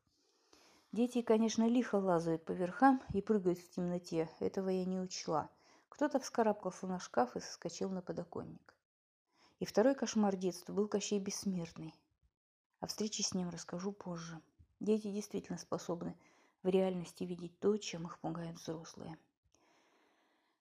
Дети, 0.92 1.22
конечно, 1.22 1.68
лихо 1.68 1.96
лазают 1.96 2.44
по 2.46 2.52
верхам 2.52 3.02
и 3.14 3.22
прыгают 3.22 3.60
в 3.60 3.70
темноте. 3.70 4.30
Этого 4.40 4.70
я 4.70 4.86
не 4.86 5.00
учла. 5.00 5.50
Кто-то 5.98 6.20
вскарабкался 6.20 6.86
на 6.86 7.00
шкаф 7.00 7.36
и 7.36 7.40
соскочил 7.40 7.90
на 7.90 8.04
подоконник. 8.04 8.76
И 9.58 9.66
второй 9.66 9.96
кошмар 9.96 10.36
детства 10.36 10.72
был 10.72 10.88
Кощей 10.88 11.18
Бессмертный. 11.18 11.96
О 12.80 12.86
встрече 12.86 13.24
с 13.24 13.34
ним 13.34 13.50
расскажу 13.50 13.94
позже. 13.94 14.40
Дети 14.80 15.12
действительно 15.12 15.58
способны 15.58 16.16
в 16.62 16.68
реальности 16.68 17.24
видеть 17.24 17.60
то, 17.60 17.76
чем 17.78 18.06
их 18.06 18.20
пугают 18.20 18.60
взрослые. 18.60 19.18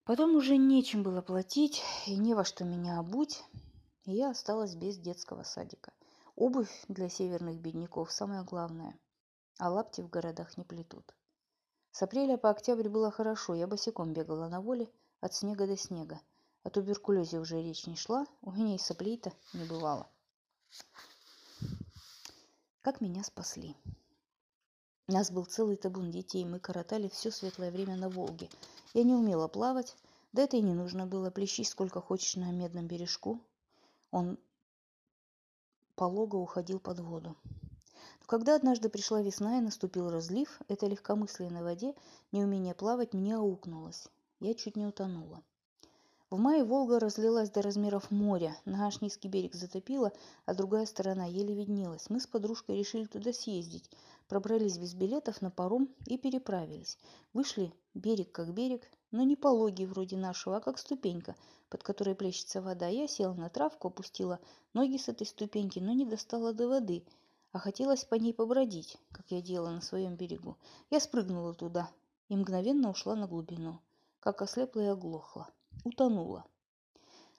Потом 0.05 0.35
уже 0.37 0.57
нечем 0.57 1.03
было 1.03 1.21
платить 1.21 1.83
и 2.07 2.17
не 2.17 2.33
во 2.33 2.47
что 2.47 2.65
меня 2.65 2.99
обуть, 2.99 3.45
и 4.05 4.13
я 4.13 4.31
осталась 4.31 4.75
без 4.75 4.97
детского 4.97 5.43
садика. 5.43 5.93
Обувь 6.35 6.73
для 6.89 7.11
северных 7.11 7.61
бедняков– 7.61 8.11
самое 8.11 8.43
главное– 8.43 8.99
а 9.59 9.69
лапти 9.69 10.01
в 10.01 10.09
городах 10.09 10.57
не 10.57 10.65
плетут. 10.65 11.15
С 11.91 12.01
апреля 12.01 12.39
по 12.39 12.49
октябрь 12.49 12.89
было 12.89 13.11
хорошо, 13.11 13.55
я 13.55 13.67
босиком 13.67 14.15
бегала 14.15 14.49
на 14.49 14.63
воле 14.63 14.91
от 15.27 15.35
снега 15.35 15.67
до 15.67 15.77
снега. 15.77 16.21
О 16.63 16.71
туберкулезе 16.71 17.41
уже 17.41 17.61
речь 17.61 17.87
не 17.89 17.97
шла, 17.97 18.27
у 18.43 18.53
меня 18.53 18.77
и 18.77 18.79
соплей-то 18.79 19.33
не 19.55 19.65
бывало. 19.65 20.09
Как 22.81 23.01
меня 23.01 23.25
спасли. 23.25 23.75
Нас 25.09 25.33
был 25.33 25.45
целый 25.45 25.77
табун 25.77 26.13
детей, 26.13 26.45
мы 26.45 26.61
коротали 26.61 27.09
все 27.09 27.33
светлое 27.33 27.73
время 27.73 27.97
на 27.97 28.09
Волге. 28.09 28.49
Я 28.95 29.03
не 29.03 29.15
умела 29.15 29.49
плавать, 29.49 29.97
да 30.33 30.43
это 30.43 30.57
и 30.57 30.63
не 30.63 30.75
нужно 30.75 31.07
было, 31.07 31.31
плещи 31.31 31.63
сколько 31.63 32.01
хочешь 32.01 32.37
на 32.37 32.53
медном 32.53 32.87
бережку. 32.87 33.41
Он 34.13 34.39
полого 35.97 36.37
уходил 36.37 36.79
под 36.79 37.01
воду. 37.01 37.37
Когда 38.27 38.55
однажды 38.55 38.89
пришла 38.89 39.23
весна 39.23 39.59
и 39.59 39.61
наступил 39.61 40.09
разлив, 40.09 40.61
это 40.69 40.87
легкомыслие 40.87 41.51
на 41.51 41.65
воде, 41.65 41.97
неумение 42.31 42.75
плавать 42.75 43.13
мне 43.13 43.35
аукнулось. 43.35 44.09
Я 44.41 44.55
чуть 44.55 44.77
не 44.77 44.87
утонула. 44.87 45.43
В 46.29 46.39
мае 46.39 46.65
Волга 46.65 46.99
разлилась 46.99 47.51
до 47.51 47.63
размеров 47.63 48.11
моря, 48.11 48.57
наш 48.65 49.01
низкий 49.01 49.29
берег 49.29 49.55
затопило, 49.55 50.13
а 50.45 50.55
другая 50.55 50.87
сторона 50.87 51.25
еле 51.25 51.55
виднелась. 51.55 52.11
Мы 52.11 52.21
с 52.21 52.27
подружкой 52.27 52.79
решили 52.79 53.05
туда 53.05 53.33
съездить, 53.33 53.91
пробрались 54.29 54.79
без 54.79 54.95
билетов 54.95 55.41
на 55.41 55.51
паром 55.51 55.89
и 56.07 56.19
переправились. 56.19 56.99
Вышли 57.33 57.73
берег 57.95 58.33
как 58.33 58.53
берег, 58.53 58.83
но 59.11 59.23
не 59.23 59.37
пологий 59.37 59.87
вроде 59.87 60.17
нашего, 60.17 60.57
а 60.57 60.61
как 60.61 60.79
ступенька, 60.79 61.37
под 61.69 61.83
которой 61.83 62.15
плещется 62.15 62.61
вода. 62.61 62.89
Я 62.89 63.07
села 63.07 63.35
на 63.35 63.49
травку, 63.49 63.89
опустила 63.89 64.41
ноги 64.75 64.99
с 64.99 65.09
этой 65.09 65.27
ступеньки, 65.27 65.79
но 65.79 65.93
не 65.93 66.05
достала 66.05 66.53
до 66.53 66.69
воды– 66.69 67.05
а 67.57 67.59
хотелось 67.59 68.05
по 68.05 68.17
ней 68.17 68.35
побродить, 68.35 68.99
как 69.13 69.31
я 69.31 69.41
делала 69.41 69.71
на 69.71 69.81
своем 69.81 70.15
берегу. 70.15 70.59
Я 70.91 71.01
спрыгнула 71.01 71.55
туда 71.55 71.91
и 72.29 72.37
мгновенно 72.37 72.91
ушла 72.91 73.17
на 73.17 73.27
глубину, 73.27 73.81
как 74.27 74.43
ослепла 74.43 74.81
и 74.81 74.87
оглохла. 74.87 75.55
Утонула. 75.85 76.47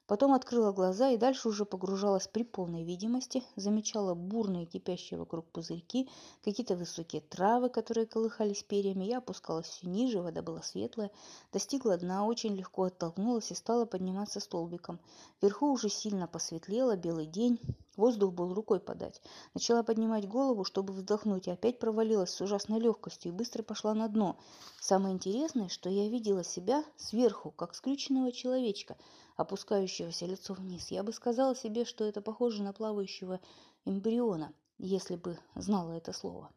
Потом 0.07 0.31
открыла 0.31 0.71
глаза 0.71 1.09
и 1.09 1.17
дальше 1.17 1.49
уже 1.49 1.65
погружалась 1.65 2.29
при 2.29 2.43
полной 2.43 2.85
видимости, 2.85 3.43
замечала 3.57 4.13
бурные 4.15 4.65
кипящие 4.65 5.19
вокруг 5.19 5.45
пузырьки, 5.47 6.09
какие-то 6.45 6.77
высокие 6.77 7.21
травы, 7.21 7.67
которые 7.67 8.07
колыхались 8.07 8.63
перьями. 8.63 9.03
Я 9.03 9.17
опускалась 9.17 9.67
все 9.67 9.85
ниже, 9.85 10.21
вода 10.21 10.41
была 10.41 10.61
светлая, 10.61 11.11
достигла 11.51 11.97
дна, 11.97 12.25
очень 12.25 12.55
легко 12.55 12.83
оттолкнулась 12.83 13.51
и 13.51 13.55
стала 13.55 13.83
подниматься 13.83 14.39
столбиком. 14.39 15.01
Вверху 15.41 15.71
уже 15.73 15.89
сильно 15.89 16.25
посветлело, 16.25 16.95
белый 16.95 17.25
день, 17.25 17.59
воздух 17.97 18.33
был 18.33 18.53
рукой 18.53 18.79
подать. 18.79 19.21
Начала 19.53 19.83
поднимать 19.83 20.25
голову, 20.25 20.63
чтобы 20.63 20.93
вздохнуть, 20.93 21.47
и 21.47 21.51
опять 21.51 21.79
провалилась 21.79 22.29
с 22.29 22.39
ужасной 22.39 22.79
легкостью 22.79 23.33
и 23.33 23.35
быстро 23.35 23.61
пошла 23.61 23.93
на 23.93 24.07
дно. 24.07 24.37
Самое 24.79 25.13
интересное, 25.13 25.67
что 25.67 25.89
я 25.89 26.07
видела 26.07 26.45
себя 26.45 26.85
сверху, 26.95 27.51
как 27.51 27.75
скрюченного 27.75 28.31
человечка– 28.31 28.95
опускающегося 29.38 30.25
лицо 30.25 30.53
вниз. 30.53 30.91
Я 30.91 31.03
бы 31.03 31.13
сказала 31.13 31.56
себе, 31.56 31.86
что 31.86 32.03
это 32.03 32.22
похоже 32.22 32.63
на 32.63 32.74
плавающего 32.74 33.39
эмбриона, 33.86 34.51
если 34.77 35.15
бы 35.15 35.39
знала 35.56 35.91
это 35.91 36.12
слово. 36.12 36.51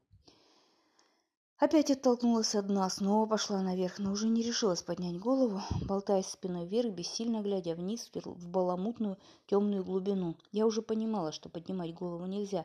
Опять 1.58 1.90
оттолкнулась 1.90 2.54
от 2.54 2.68
дна, 2.68 2.88
снова 2.88 3.26
пошла 3.26 3.60
наверх, 3.60 3.98
но 3.98 4.12
уже 4.12 4.28
не 4.28 4.42
решилась 4.42 4.82
поднять 4.82 5.18
голову, 5.18 5.60
болтаясь 5.82 6.26
спиной 6.26 6.64
вверх, 6.66 6.90
бессильно 6.94 7.42
глядя 7.42 7.74
вниз 7.74 8.10
в 8.14 8.48
баламутную 8.48 9.18
темную 9.46 9.84
глубину. 9.84 10.36
Я 10.52 10.66
уже 10.66 10.80
понимала, 10.80 11.32
что 11.32 11.50
поднимать 11.50 11.92
голову 11.92 12.24
нельзя. 12.24 12.64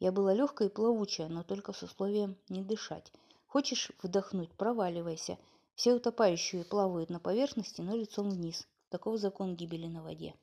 Я 0.00 0.10
была 0.10 0.34
легкая 0.34 0.68
и 0.68 0.72
плавучая, 0.72 1.28
но 1.28 1.44
только 1.44 1.72
с 1.72 1.84
условием 1.84 2.36
не 2.48 2.62
дышать. 2.62 3.12
Хочешь 3.46 3.92
вдохнуть– 4.02 4.50
проваливайся. 4.56 5.38
Все 5.76 5.94
утопающие 5.94 6.64
плавают 6.64 7.10
на 7.10 7.20
поверхности, 7.20 7.80
но 7.80 7.94
лицом 7.94 8.28
вниз. 8.28 8.66
Таков 8.92 9.16
закон 9.16 9.56
гибели 9.56 9.86
на 9.86 10.02
воде. 10.02 10.34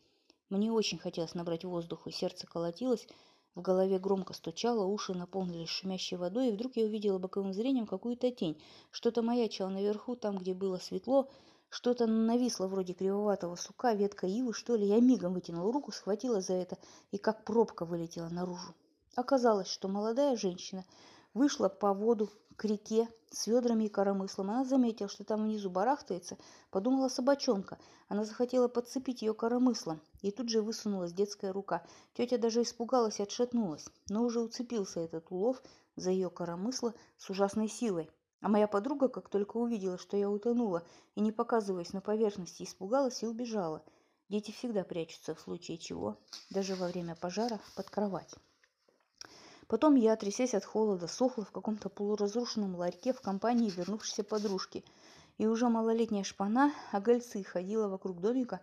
Мне 0.50 0.72
очень 0.72 0.98
хотелось 0.98 1.36
набрать 1.36 1.65
воздуху, 1.65 2.10
сердце 2.10 2.48
колотилось, 2.48 3.08
в 3.53 3.62
голове 3.62 4.00
громко 4.00 4.34
стучало, 4.34 4.86
уши 4.86 5.13
наполнились 5.13 5.70
шумящей 5.70 6.18
водой, 6.18 6.48
и 6.50 6.51
вдруг 6.51 6.75
я 6.75 6.86
увидела 6.86 7.20
боковым 7.20 7.53
зрением 7.53 7.86
какую-то 7.86 8.32
тень. 8.32 8.60
Что-то 8.89 9.22
маячило 9.22 9.68
наверху, 9.68 10.15
там, 10.15 10.39
где 10.39 10.56
было 10.56 10.77
светло, 10.77 11.29
что-то 11.70 12.08
нависло 12.08 12.65
вроде 12.65 12.94
кривоватого 12.94 13.56
сука, 13.56 13.94
ветка 13.94 14.25
ивы, 14.25 14.51
что 14.56 14.75
ли. 14.75 14.88
Я 14.88 15.00
мигом 15.00 15.36
вытянула 15.36 15.72
руку, 15.72 15.91
схватила 15.91 16.41
за 16.41 16.53
это 16.53 16.79
и 17.12 17.20
как 17.20 17.46
пробка 17.46 17.86
вылетела 17.86 18.29
наружу. 18.29 18.74
Оказалось, 19.13 19.68
что 19.68 19.88
молодая 19.88 20.36
женщина 20.36 20.86
вышла 21.36 21.70
по 21.70 21.94
воду 21.94 22.32
к 22.60 22.66
реке 22.66 23.08
с 23.32 23.48
ведрами 23.48 23.86
и 23.86 23.89
коромыслом. 23.89 24.50
Она 24.50 24.66
заметила, 24.66 25.08
что 25.08 25.24
там 25.24 25.44
внизу 25.44 25.70
барахтается, 25.70 26.38
подумала 26.72 27.08
собачонка. 27.08 27.80
Она 28.10 28.25
захотела 28.25 28.68
подцепить 28.68 29.22
ее 29.22 29.34
коромыслом, 29.34 30.01
и 30.22 30.30
тут 30.30 30.50
же 30.50 30.62
высунулась 30.62 31.13
детская 31.13 31.54
рука. 31.54 31.86
Тетя 32.16 32.38
даже 32.38 32.63
испугалась 32.63 33.22
и 33.22 33.24
отшатнулась, 33.24 33.88
но 34.10 34.25
уже 34.25 34.42
уцепился 34.42 35.00
этот 35.00 35.32
улов 35.32 35.63
за 35.96 36.12
ее 36.12 36.30
коромысло 36.30 36.94
с 37.18 37.30
ужасной 37.30 37.70
силой. 37.70 38.12
А 38.42 38.50
моя 38.50 38.68
подруга, 38.68 39.08
как 39.08 39.30
только 39.30 39.56
увидела, 39.56 39.98
что 39.98 40.18
я 40.18 40.30
утонула, 40.30 40.84
и 41.16 41.22
не 41.22 41.32
показываясь 41.32 41.94
на 41.94 42.01
поверхности, 42.01 42.63
испугалась 42.63 43.24
и 43.24 43.28
убежала. 43.28 43.86
Дети 44.28 44.51
всегда 44.51 44.84
прячутся 44.84 45.34
в 45.34 45.39
случае 45.39 45.78
чего, 45.78 46.18
даже 46.50 46.75
во 46.75 46.88
время 46.88 47.16
пожара, 47.16 47.62
под 47.78 47.89
кровать. 47.89 48.36
Потом 49.70 49.94
я, 49.94 50.16
трясясь 50.16 50.56
от 50.56 50.66
холода, 50.66 51.06
сохла 51.08 51.46
в 51.46 51.52
каком-то 51.52 51.90
полуразрушенном 51.90 52.76
ларьке 52.76 53.14
в 53.14 53.22
компании 53.22 53.70
вернувшейся 53.70 54.24
подружки. 54.24 54.84
И 55.38 55.46
уже 55.46 55.70
малолетняя 55.70 56.24
шпана, 56.24 56.74
а 56.92 57.00
гольцы 57.00 57.44
ходила 57.44 57.88
вокруг 57.88 58.20
домика 58.20 58.62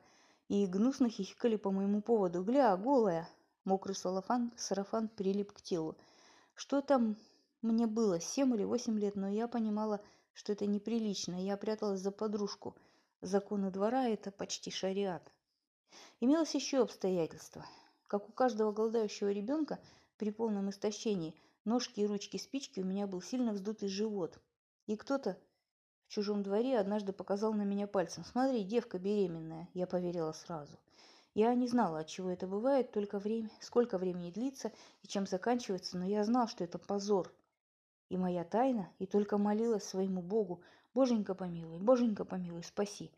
и 0.49 0.67
гнусно 0.67 1.09
хихикали 1.09 1.55
по 1.55 1.71
моему 1.71 2.03
поводу. 2.03 2.43
«Гля, 2.43 2.77
голая!» 2.77 3.29
Мокрый 3.65 3.95
салафан, 3.95 4.53
сарафан 4.57 5.07
прилип 5.09 5.53
к 5.53 5.63
телу. 5.63 5.97
Что 6.57 6.81
там 6.81 7.17
мне 7.63 7.87
было, 7.87 8.19
семь 8.19 8.57
или 8.57 8.65
восемь 8.65 8.99
лет, 8.99 9.15
но 9.15 9.29
я 9.29 9.47
понимала, 9.47 10.01
что 10.35 10.53
это 10.53 10.67
неприлично. 10.67 11.41
Я 11.41 11.57
пряталась 11.57 12.01
за 12.01 12.11
подружку. 12.11 12.75
Законы 13.21 13.71
двора– 13.71 14.09
это 14.09 14.33
почти 14.33 14.73
шариат. 14.73 15.23
Имелось 16.19 16.57
еще 16.57 16.83
обстоятельство. 16.83 17.65
Как 18.09 18.29
у 18.29 18.33
каждого 18.33 18.73
голодающего 18.73 19.31
ребенка– 19.31 19.79
при 20.17 20.31
полном 20.31 20.71
истощении 20.71 21.35
ножки 21.65 22.01
и 22.01 22.07
ручки 22.07 22.37
спички 22.37 22.81
у 22.81 22.85
меня 22.85 23.07
был 23.07 23.21
сильно 23.21 23.53
вздутый 23.53 23.89
живот. 23.89 24.39
И 24.87 24.97
кто-то 24.97 25.39
в 26.07 26.09
чужом 26.09 26.43
дворе 26.43 26.79
однажды 26.79 27.13
показал 27.13 27.53
на 27.53 27.63
меня 27.63 27.87
пальцем. 27.87 28.25
«Смотри, 28.25 28.63
девка 28.63 28.99
беременная». 28.99 29.69
Я 29.75 29.87
поверила 29.87 30.33
сразу. 30.33 30.79
Я 31.35 31.53
не 31.55 31.67
знала, 31.69 31.99
от 31.99 32.07
чего 32.07 32.31
это 32.31 32.47
бывает, 32.47 32.93
только 32.93 33.19
время, 33.19 33.51
сколько 33.61 33.99
времени 33.99 34.31
длится 34.31 34.73
и 35.03 35.09
чем 35.09 35.27
заканчивается, 35.27 35.99
но 35.99 36.07
я 36.07 36.25
знал, 36.25 36.49
что 36.49 36.65
это 36.65 36.79
позор. 36.79 37.31
И 38.09 38.17
моя 38.17 38.45
тайна, 38.45 38.89
и 38.99 39.07
только 39.07 39.37
молилась 39.37 39.85
своему 39.85 40.23
Богу, 40.23 40.63
«Боженька 40.95 41.35
помилуй, 41.35 41.79
Боженька 41.79 42.25
помилуй, 42.25 42.63
спаси». 42.63 43.11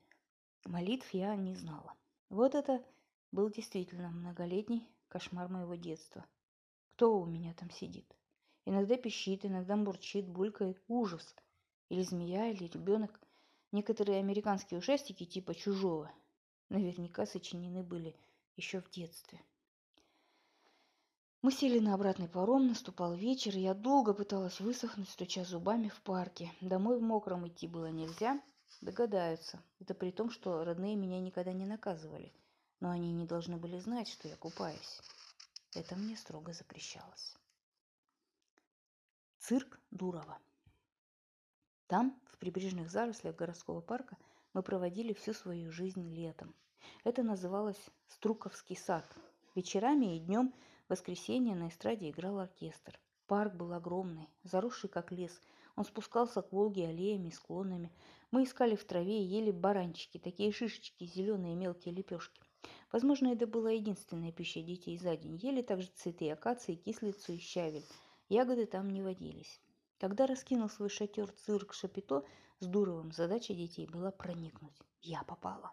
Молитв 0.65 1.09
я 1.13 1.37
не 1.37 1.55
знала. 1.55 1.95
Вот 2.29 2.55
это 2.55 2.83
был 3.31 3.51
действительно 3.51 4.09
многолетний 4.09 4.89
кошмар 5.09 5.49
моего 5.49 5.77
детства. 5.77 6.25
Кто 6.99 7.17
у 7.17 7.27
меня 7.27 7.55
там 7.55 7.71
сидит? 7.71 8.13
Иногда 8.65 8.97
пищит, 8.97 9.45
иногда 9.45 9.77
мурчит, 9.77 10.27
булькает. 10.27 10.83
Ужас. 10.89 11.37
Или 11.91 12.03
змея, 12.03 12.51
или 12.51 12.65
ребенок. 12.65 13.21
Некоторые 13.71 14.19
американские 14.19 14.79
ужастики 14.79 15.25
типа 15.25 15.55
«Чужого» 15.55 16.11
наверняка 16.71 17.25
сочинены 17.25 17.85
были 17.85 18.17
еще 18.57 18.81
в 18.81 18.91
детстве. 18.91 19.41
Мы 21.41 21.53
сели 21.53 21.79
на 21.79 21.95
обратный 21.95 22.27
паром, 22.27 22.67
наступал 22.67 23.15
вечер, 23.15 23.57
и 23.57 23.61
я 23.61 23.75
долго 23.75 24.13
пыталась 24.13 24.59
высохнуть, 24.59 25.09
стуча 25.09 25.45
зубами 25.45 25.91
в 25.91 26.01
парке. 26.03 26.51
Домой 26.61 26.99
в 26.99 27.03
мокром 27.03 27.47
идти 27.47 27.69
было 27.69 27.93
нельзя. 27.93 28.43
Догадаются. 28.81 29.63
Это 29.79 29.95
при 29.95 30.11
том, 30.11 30.31
что 30.31 30.65
родные 30.65 30.97
меня 30.97 31.21
никогда 31.21 31.53
не 31.53 31.65
наказывали. 31.65 32.33
Но 32.81 32.91
они 32.91 33.13
не 33.13 33.25
должны 33.25 33.57
были 33.57 33.79
знать, 33.79 34.09
что 34.09 34.27
я 34.27 34.35
купаюсь. 34.35 35.01
Это 35.75 35.97
мне 35.97 36.17
строго 36.17 36.55
запрещалось. 36.55 37.37
Цирк 39.39 39.79
Дурова. 39.91 40.39
Там, 41.87 42.19
в 42.27 42.39
прибрежных 42.39 42.91
зарослях 42.91 43.37
городского 43.37 43.83
парка, 43.83 44.17
мы 44.55 44.63
проводили 44.63 45.13
всю 45.13 45.35
свою 45.35 45.71
жизнь 45.71 46.11
летом. 46.15 46.55
Это 47.05 47.23
называлось 47.23 47.91
Струковский 48.09 48.77
сад. 48.77 49.05
Вечерами 49.55 50.17
и 50.17 50.21
днем 50.21 50.55
в 50.87 50.91
воскресенье 50.91 51.55
на 51.55 51.69
эстраде 51.69 52.11
играл 52.11 52.39
оркестр. 52.39 52.99
Парк 53.27 53.55
был 53.55 53.75
огромный, 53.75 54.31
заросший 54.45 54.89
как 54.89 55.13
лес. 55.13 55.39
Он 55.77 55.85
спускался 55.85 56.41
к 56.41 56.51
Волге 56.51 56.89
аллеями 56.89 57.29
и 57.29 57.33
склонами. 57.33 57.93
Мы 58.31 58.45
искали 58.45 58.75
в 58.75 58.85
траве 58.85 59.23
и 59.23 59.27
ели 59.27 59.51
баранчики, 59.51 60.19
такие 60.19 60.51
шишечки, 60.51 61.05
зеленые 61.05 61.55
мелкие 61.55 61.95
лепешки. 61.95 62.48
Возможно, 62.93 63.29
это 63.29 63.47
была 63.47 63.71
единственная 63.71 64.33
пища 64.33 64.63
детей 64.63 64.99
за 64.99 65.17
день. 65.17 65.37
Ели 65.37 65.63
также 65.63 65.89
цветы 65.95 66.31
акации, 66.31 66.75
кислицу 66.75 67.33
и 67.33 67.39
щавель. 67.39 67.85
Ягоды 68.29 68.67
там 68.67 68.91
не 68.91 69.03
водились. 69.03 69.61
Когда 69.99 70.27
раскинул 70.27 70.69
свой 70.69 70.89
шатер 70.89 71.31
цирк 71.31 71.75
Шапито 71.75 72.25
с 72.61 72.67
Дуровым, 72.67 73.13
задача 73.13 73.55
детей 73.55 73.87
была 73.87 74.11
проникнуть. 74.11 74.77
Я 75.03 75.23
попала. 75.25 75.73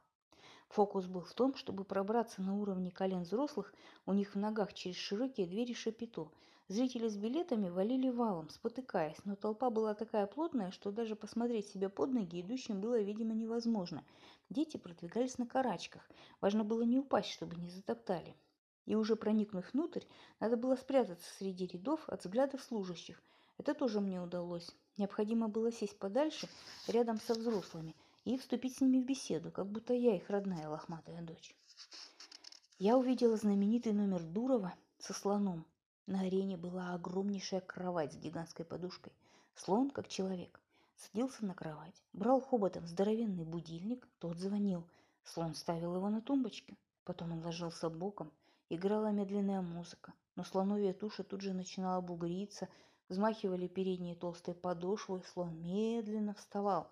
Фокус 0.70 1.06
был 1.06 1.22
в 1.22 1.34
том, 1.34 1.56
чтобы 1.56 1.86
пробраться 1.86 2.42
на 2.42 2.56
уровне 2.56 2.92
колен 2.92 3.22
взрослых 3.22 3.74
у 4.06 4.14
них 4.14 4.36
в 4.36 4.38
ногах 4.38 4.74
через 4.74 4.98
широкие 4.98 5.48
двери 5.48 5.74
Шапито– 5.74 6.30
Зрители 6.68 7.08
с 7.10 7.16
билетами 7.16 7.70
валили 7.70 8.10
валом, 8.10 8.50
спотыкаясь, 8.50 9.24
но 9.24 9.36
толпа 9.36 9.70
была 9.70 9.94
такая 9.94 10.26
плотная, 10.26 10.72
что 10.72 10.92
даже 10.92 11.16
посмотреть 11.16 11.68
себе 11.68 11.90
под 11.90 12.12
ноги 12.12 12.42
идущим 12.42 12.82
было, 12.82 13.00
видимо, 13.00 13.36
невозможно. 13.36 14.04
Дети 14.50 14.78
продвигались 14.78 15.38
на 15.38 15.46
карачках. 15.46 16.10
Важно 16.42 16.64
было 16.64 16.82
не 16.82 16.98
упасть, 16.98 17.30
чтобы 17.30 17.56
не 17.56 17.70
затоптали. 17.70 18.36
И 18.88 18.96
уже 18.96 19.16
проникнув 19.16 19.72
внутрь, 19.74 20.06
надо 20.40 20.58
было 20.58 20.76
спрятаться 20.76 21.32
среди 21.36 21.68
рядов 21.68 22.10
от 22.10 22.26
взглядов 22.26 22.64
служащих. 22.64 23.22
Это 23.60 23.76
тоже 23.76 24.02
мне 24.02 24.20
удалось. 24.20 24.76
Необходимо 24.98 25.48
было 25.48 25.72
сесть 25.72 26.00
подальше, 26.00 26.50
рядом 26.88 27.20
со 27.20 27.36
взрослыми, 27.36 27.96
и 28.24 28.38
вступить 28.40 28.78
с 28.78 28.82
ними 28.82 29.02
в 29.02 29.06
беседу, 29.06 29.52
как 29.52 29.68
будто 29.68 29.94
я 29.94 30.16
их 30.16 30.32
родная 30.32 30.68
лохматая 30.68 31.22
дочь. 31.22 31.56
Я 32.80 32.98
увидела 32.98 33.38
знаменитый 33.38 33.94
номер 33.94 34.24
Дурова 34.24 34.74
со 34.98 35.14
слоном. 35.14 35.64
На 36.08 36.20
арене 36.20 36.56
была 36.56 36.94
огромнейшая 36.94 37.62
кровать 37.62 38.14
с 38.14 38.18
гигантской 38.18 38.64
подушкой. 38.64 39.12
Слон, 39.56 39.90
как 39.90 40.08
человек, 40.08 40.62
садился 40.96 41.44
на 41.44 41.56
кровать, 41.56 42.00
брал 42.14 42.42
хоботом 42.42 42.86
здоровенный 42.86 43.44
будильник, 43.44 44.08
тот 44.20 44.38
звонил. 44.38 44.88
Слон 45.24 45.56
ставил 45.56 45.96
его 45.96 46.08
на 46.10 46.22
тумбочке, 46.22 46.78
потом 47.06 47.32
он 47.32 47.44
ложился 47.44 47.90
боком, 47.90 48.32
играла 48.70 49.12
медленная 49.12 49.62
музыка, 49.62 50.14
но 50.36 50.44
слоновья 50.44 50.94
туша 50.94 51.24
тут 51.24 51.42
же 51.42 51.54
начинала 51.54 52.02
бугриться, 52.02 52.70
взмахивали 53.10 53.68
передние 53.68 54.16
толстые 54.16 54.54
подошвы, 54.54 55.24
слон 55.34 55.60
медленно 55.60 56.36
вставал. 56.36 56.92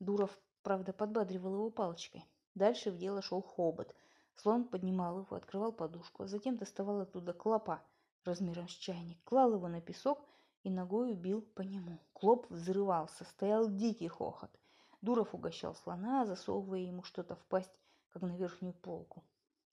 Дуров, 0.00 0.36
правда, 0.64 0.92
подбадривал 0.92 1.54
его 1.54 1.70
палочкой. 1.70 2.24
Дальше 2.56 2.90
в 2.90 2.98
дело 2.98 3.22
шел 3.22 3.40
хобот. 3.40 3.94
Слон 4.34 4.64
поднимал 4.64 5.20
его, 5.20 5.36
открывал 5.36 5.70
подушку, 5.70 6.24
а 6.24 6.26
затем 6.26 6.56
доставал 6.56 7.02
оттуда 7.02 7.32
клопа 7.32 7.84
размером 8.28 8.68
с 8.68 8.72
чайник, 8.72 9.18
клал 9.24 9.54
его 9.54 9.66
на 9.66 9.80
песок 9.80 10.24
и 10.62 10.70
ногой 10.70 11.12
убил 11.12 11.42
по 11.54 11.62
нему. 11.62 11.98
Клоп 12.12 12.46
взрывался, 12.50 13.24
стоял 13.24 13.68
дикий 13.68 14.08
хохот. 14.08 14.50
Дуров 15.00 15.34
угощал 15.34 15.74
слона, 15.74 16.26
засовывая 16.26 16.80
ему 16.80 17.02
что-то 17.02 17.34
в 17.34 17.44
пасть, 17.46 17.72
как 18.10 18.22
на 18.22 18.36
верхнюю 18.36 18.74
полку. 18.74 19.24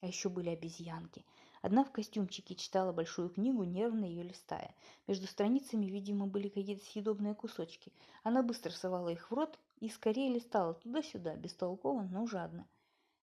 А 0.01 0.07
еще 0.07 0.29
были 0.29 0.49
обезьянки. 0.49 1.25
Одна 1.61 1.83
в 1.83 1.91
костюмчике 1.91 2.53
читала 2.53 2.91
большую 2.91 3.29
книгу, 3.29 3.63
нервно 3.63 4.05
ее 4.05 4.21
листая. 4.21 4.75
Между 5.07 5.25
страницами, 5.25 5.87
видимо, 5.87 6.27
были 6.27 6.47
какие-то 6.47 6.85
съедобные 6.85 7.33
кусочки. 7.33 7.91
Она 8.23 8.43
быстро 8.43 8.71
совала 8.71 9.09
их 9.09 9.31
в 9.31 9.33
рот 9.33 9.57
и 9.79 9.89
скорее 9.89 10.31
листала 10.31 10.75
туда-сюда, 10.75 11.35
бестолково, 11.35 12.03
но 12.03 12.27
жадно. 12.27 12.67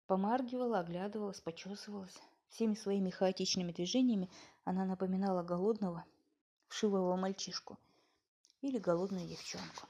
Помаргивала, 0.09 0.81
оглядывалась, 0.81 1.41
почесывалась. 1.41 2.19
Всеми 2.49 2.75
своими 2.75 3.11
хаотичными 3.11 3.73
движениями 3.73 4.29
она 4.65 4.85
напоминала 4.85 5.43
голодного, 5.43 6.05
вшивого 6.69 7.17
мальчишку 7.17 7.79
или 8.61 8.79
голодную 8.79 9.27
девчонку. 9.27 9.89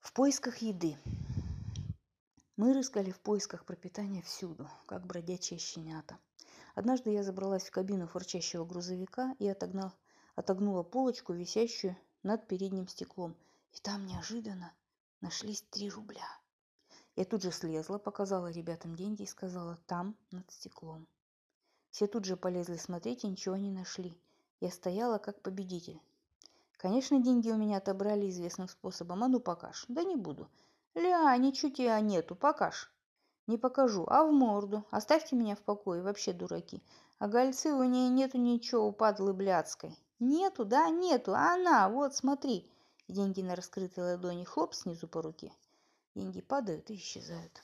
В 0.00 0.12
поисках 0.12 0.58
еды. 0.58 0.96
Мы 2.56 2.74
рыскали 2.74 3.10
в 3.10 3.20
поисках 3.20 3.64
пропитания 3.64 4.22
всюду, 4.22 4.68
как 4.86 5.06
бродячие 5.06 5.58
щенята. 5.58 6.18
Однажды 6.74 7.10
я 7.10 7.22
забралась 7.22 7.64
в 7.64 7.70
кабину 7.70 8.06
фурчащего 8.06 8.64
грузовика 8.64 9.34
и 9.38 9.48
отогнал, 9.48 9.92
отогнула 10.36 10.82
полочку, 10.82 11.32
висящую 11.32 11.96
над 12.22 12.46
передним 12.46 12.88
стеклом. 12.88 13.34
И 13.72 13.78
там 13.80 14.06
неожиданно 14.06 14.72
нашлись 15.22 15.62
три 15.70 15.88
рубля. 15.88 16.28
Я 17.16 17.24
тут 17.24 17.42
же 17.42 17.50
слезла, 17.50 17.98
показала 17.98 18.50
ребятам 18.50 18.96
деньги 18.96 19.22
и 19.22 19.26
сказала 19.26 19.78
«там, 19.86 20.16
над 20.30 20.50
стеклом». 20.50 21.06
Все 21.92 22.06
тут 22.06 22.24
же 22.24 22.36
полезли 22.36 22.76
смотреть 22.76 23.22
и 23.22 23.28
ничего 23.28 23.54
не 23.56 23.70
нашли. 23.70 24.16
Я 24.60 24.70
стояла 24.70 25.18
как 25.18 25.42
победитель. 25.42 26.00
Конечно, 26.78 27.20
деньги 27.20 27.50
у 27.50 27.56
меня 27.56 27.76
отобрали 27.76 28.30
известным 28.30 28.66
способом. 28.66 29.22
А 29.22 29.28
ну 29.28 29.40
покаж. 29.40 29.84
Да 29.88 30.02
не 30.02 30.16
буду. 30.16 30.48
Ля, 30.94 31.36
ничего 31.36 31.70
тебя 31.70 32.00
нету, 32.00 32.34
покаж. 32.34 32.90
Не 33.46 33.58
покажу, 33.58 34.06
а 34.08 34.24
в 34.24 34.32
морду. 34.32 34.86
Оставьте 34.90 35.36
меня 35.36 35.54
в 35.54 35.60
покое, 35.60 36.02
вообще 36.02 36.32
дураки. 36.32 36.82
А 37.18 37.28
гольцы 37.28 37.74
у 37.74 37.84
нее 37.84 38.08
нету 38.08 38.38
ничего, 38.38 38.86
у 38.86 38.92
падлы 38.92 39.34
блядской. 39.34 39.94
Нету, 40.18 40.64
да, 40.64 40.88
нету, 40.88 41.34
а 41.34 41.54
она, 41.54 41.90
вот, 41.90 42.14
смотри. 42.14 42.70
Деньги 43.06 43.42
на 43.42 43.54
раскрытой 43.54 44.04
ладони, 44.04 44.44
хлоп 44.44 44.74
снизу 44.74 45.08
по 45.08 45.20
руке. 45.20 45.52
Деньги 46.14 46.40
падают 46.40 46.90
и 46.90 46.94
исчезают. 46.94 47.62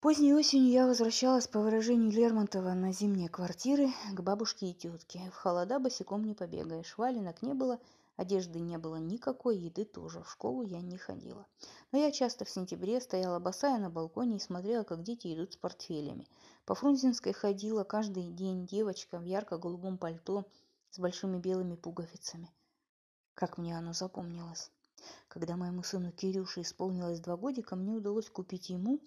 Поздней 0.00 0.32
осенью 0.32 0.70
я 0.70 0.86
возвращалась, 0.86 1.48
по 1.48 1.58
выражению 1.58 2.12
Лермонтова, 2.12 2.72
на 2.74 2.92
зимние 2.92 3.28
квартиры 3.28 3.88
к 4.12 4.20
бабушке 4.20 4.70
и 4.70 4.72
тетке. 4.72 5.28
В 5.32 5.34
холода 5.34 5.80
босиком 5.80 6.24
не 6.24 6.34
побегаешь. 6.34 6.96
Валенок 6.96 7.42
не 7.42 7.52
было, 7.52 7.80
одежды 8.16 8.60
не 8.60 8.78
было 8.78 8.94
никакой, 8.94 9.58
еды 9.58 9.84
тоже. 9.84 10.22
В 10.22 10.30
школу 10.30 10.62
я 10.62 10.80
не 10.82 10.98
ходила. 10.98 11.48
Но 11.90 11.98
я 11.98 12.12
часто 12.12 12.44
в 12.44 12.48
сентябре 12.48 13.00
стояла 13.00 13.40
босая 13.40 13.76
на 13.78 13.90
балконе 13.90 14.36
и 14.36 14.40
смотрела, 14.40 14.84
как 14.84 15.02
дети 15.02 15.34
идут 15.34 15.54
с 15.54 15.56
портфелями. 15.56 16.28
По 16.64 16.76
Фрунзенской 16.76 17.32
ходила 17.32 17.82
каждый 17.82 18.30
день 18.30 18.66
девочка 18.66 19.18
в 19.18 19.24
ярко-голубом 19.24 19.98
пальто 19.98 20.44
с 20.90 21.00
большими 21.00 21.38
белыми 21.38 21.74
пуговицами. 21.74 22.52
Как 23.34 23.58
мне 23.58 23.76
оно 23.76 23.94
запомнилось. 23.94 24.70
Когда 25.26 25.56
моему 25.56 25.82
сыну 25.82 26.12
Кирюше 26.12 26.60
исполнилось 26.60 27.18
два 27.18 27.36
годика, 27.36 27.74
мне 27.74 27.94
удалось 27.94 28.30
купить 28.30 28.70
ему 28.70 29.00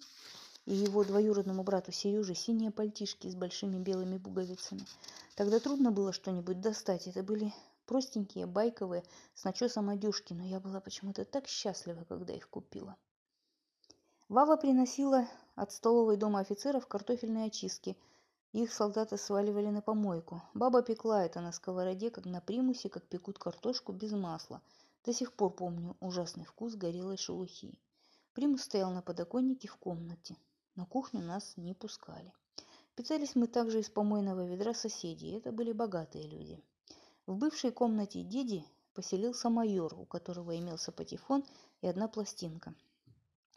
и 0.66 0.74
его 0.74 1.02
двоюродному 1.04 1.64
брату 1.64 1.92
Сереже 1.92 2.34
синие 2.34 2.70
пальтишки 2.70 3.28
с 3.28 3.34
большими 3.34 3.78
белыми 3.78 4.18
пуговицами. 4.18 4.86
Тогда 5.34 5.58
трудно 5.58 5.90
было 5.90 6.12
что-нибудь 6.12 6.60
достать. 6.60 7.06
Это 7.06 7.22
были 7.22 7.52
простенькие, 7.86 8.46
байковые, 8.46 9.02
с 9.34 9.44
начесом 9.44 9.88
одежки, 9.88 10.32
но 10.32 10.44
я 10.44 10.60
была 10.60 10.80
почему-то 10.80 11.24
так 11.24 11.48
счастлива, 11.48 12.04
когда 12.08 12.32
их 12.32 12.48
купила. 12.48 12.96
Вава 14.28 14.56
приносила 14.56 15.26
от 15.56 15.72
столовой 15.72 16.16
дома 16.16 16.40
офицеров 16.40 16.86
картофельные 16.86 17.46
очистки. 17.46 17.96
Их 18.52 18.72
солдаты 18.72 19.16
сваливали 19.16 19.68
на 19.68 19.82
помойку. 19.82 20.42
Баба 20.54 20.82
пекла 20.82 21.24
это 21.24 21.40
на 21.40 21.52
сковороде, 21.52 22.10
как 22.10 22.24
на 22.24 22.40
примусе, 22.40 22.88
как 22.88 23.02
пекут 23.04 23.38
картошку 23.38 23.92
без 23.92 24.12
масла. 24.12 24.62
До 25.04 25.12
сих 25.12 25.32
пор 25.32 25.52
помню 25.52 25.96
ужасный 26.00 26.44
вкус 26.44 26.76
горелой 26.76 27.16
шелухи. 27.16 27.74
Примус 28.34 28.62
стоял 28.62 28.90
на 28.92 29.02
подоконнике 29.02 29.68
в 29.68 29.76
комнате. 29.76 30.36
На 30.74 30.86
кухню 30.86 31.20
нас 31.20 31.56
не 31.56 31.74
пускали. 31.74 32.32
Питались 32.94 33.34
мы 33.34 33.46
также 33.46 33.80
из 33.80 33.90
помойного 33.90 34.46
ведра 34.46 34.72
соседей. 34.72 35.36
Это 35.36 35.52
были 35.52 35.72
богатые 35.72 36.26
люди. 36.26 36.62
В 37.26 37.36
бывшей 37.36 37.72
комнате 37.72 38.22
деди 38.22 38.64
поселился 38.94 39.50
майор, 39.50 39.94
у 39.98 40.06
которого 40.06 40.58
имелся 40.58 40.90
патефон 40.90 41.44
и 41.82 41.86
одна 41.86 42.08
пластинка. 42.08 42.74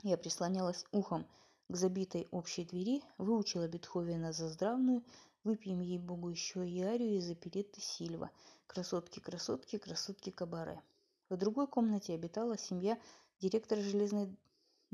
Я 0.03 0.17
прислонялась 0.17 0.85
ухом 0.91 1.25
к 1.69 1.75
забитой 1.75 2.27
общей 2.31 2.65
двери, 2.65 3.01
выучила 3.17 3.67
Бетховена 3.67 4.33
за 4.33 4.49
здравную, 4.49 5.03
выпьем 5.43 5.79
ей-богу 5.79 6.29
еще 6.29 6.67
и 6.67 6.81
арию 6.81 7.17
из 7.17 7.29
оперетты 7.29 7.81
Сильва 7.81 8.29
«Красотки, 8.67 9.19
красотки, 9.19 9.77
красотки 9.77 10.31
кабаре». 10.31 10.81
В 11.29 11.37
другой 11.37 11.67
комнате 11.67 12.13
обитала 12.13 12.57
семья 12.57 12.99
директора 13.39 13.81
железной 13.81 14.35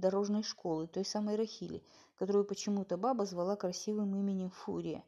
дорожной 0.02 0.44
школы, 0.44 0.88
той 0.88 1.06
самой 1.06 1.38
Рахили, 1.38 1.82
которую 2.18 2.44
почему-то 2.44 2.98
баба 2.98 3.26
звала 3.26 3.56
красивым 3.56 4.14
именем 4.16 4.50
Фурия. 4.50 5.04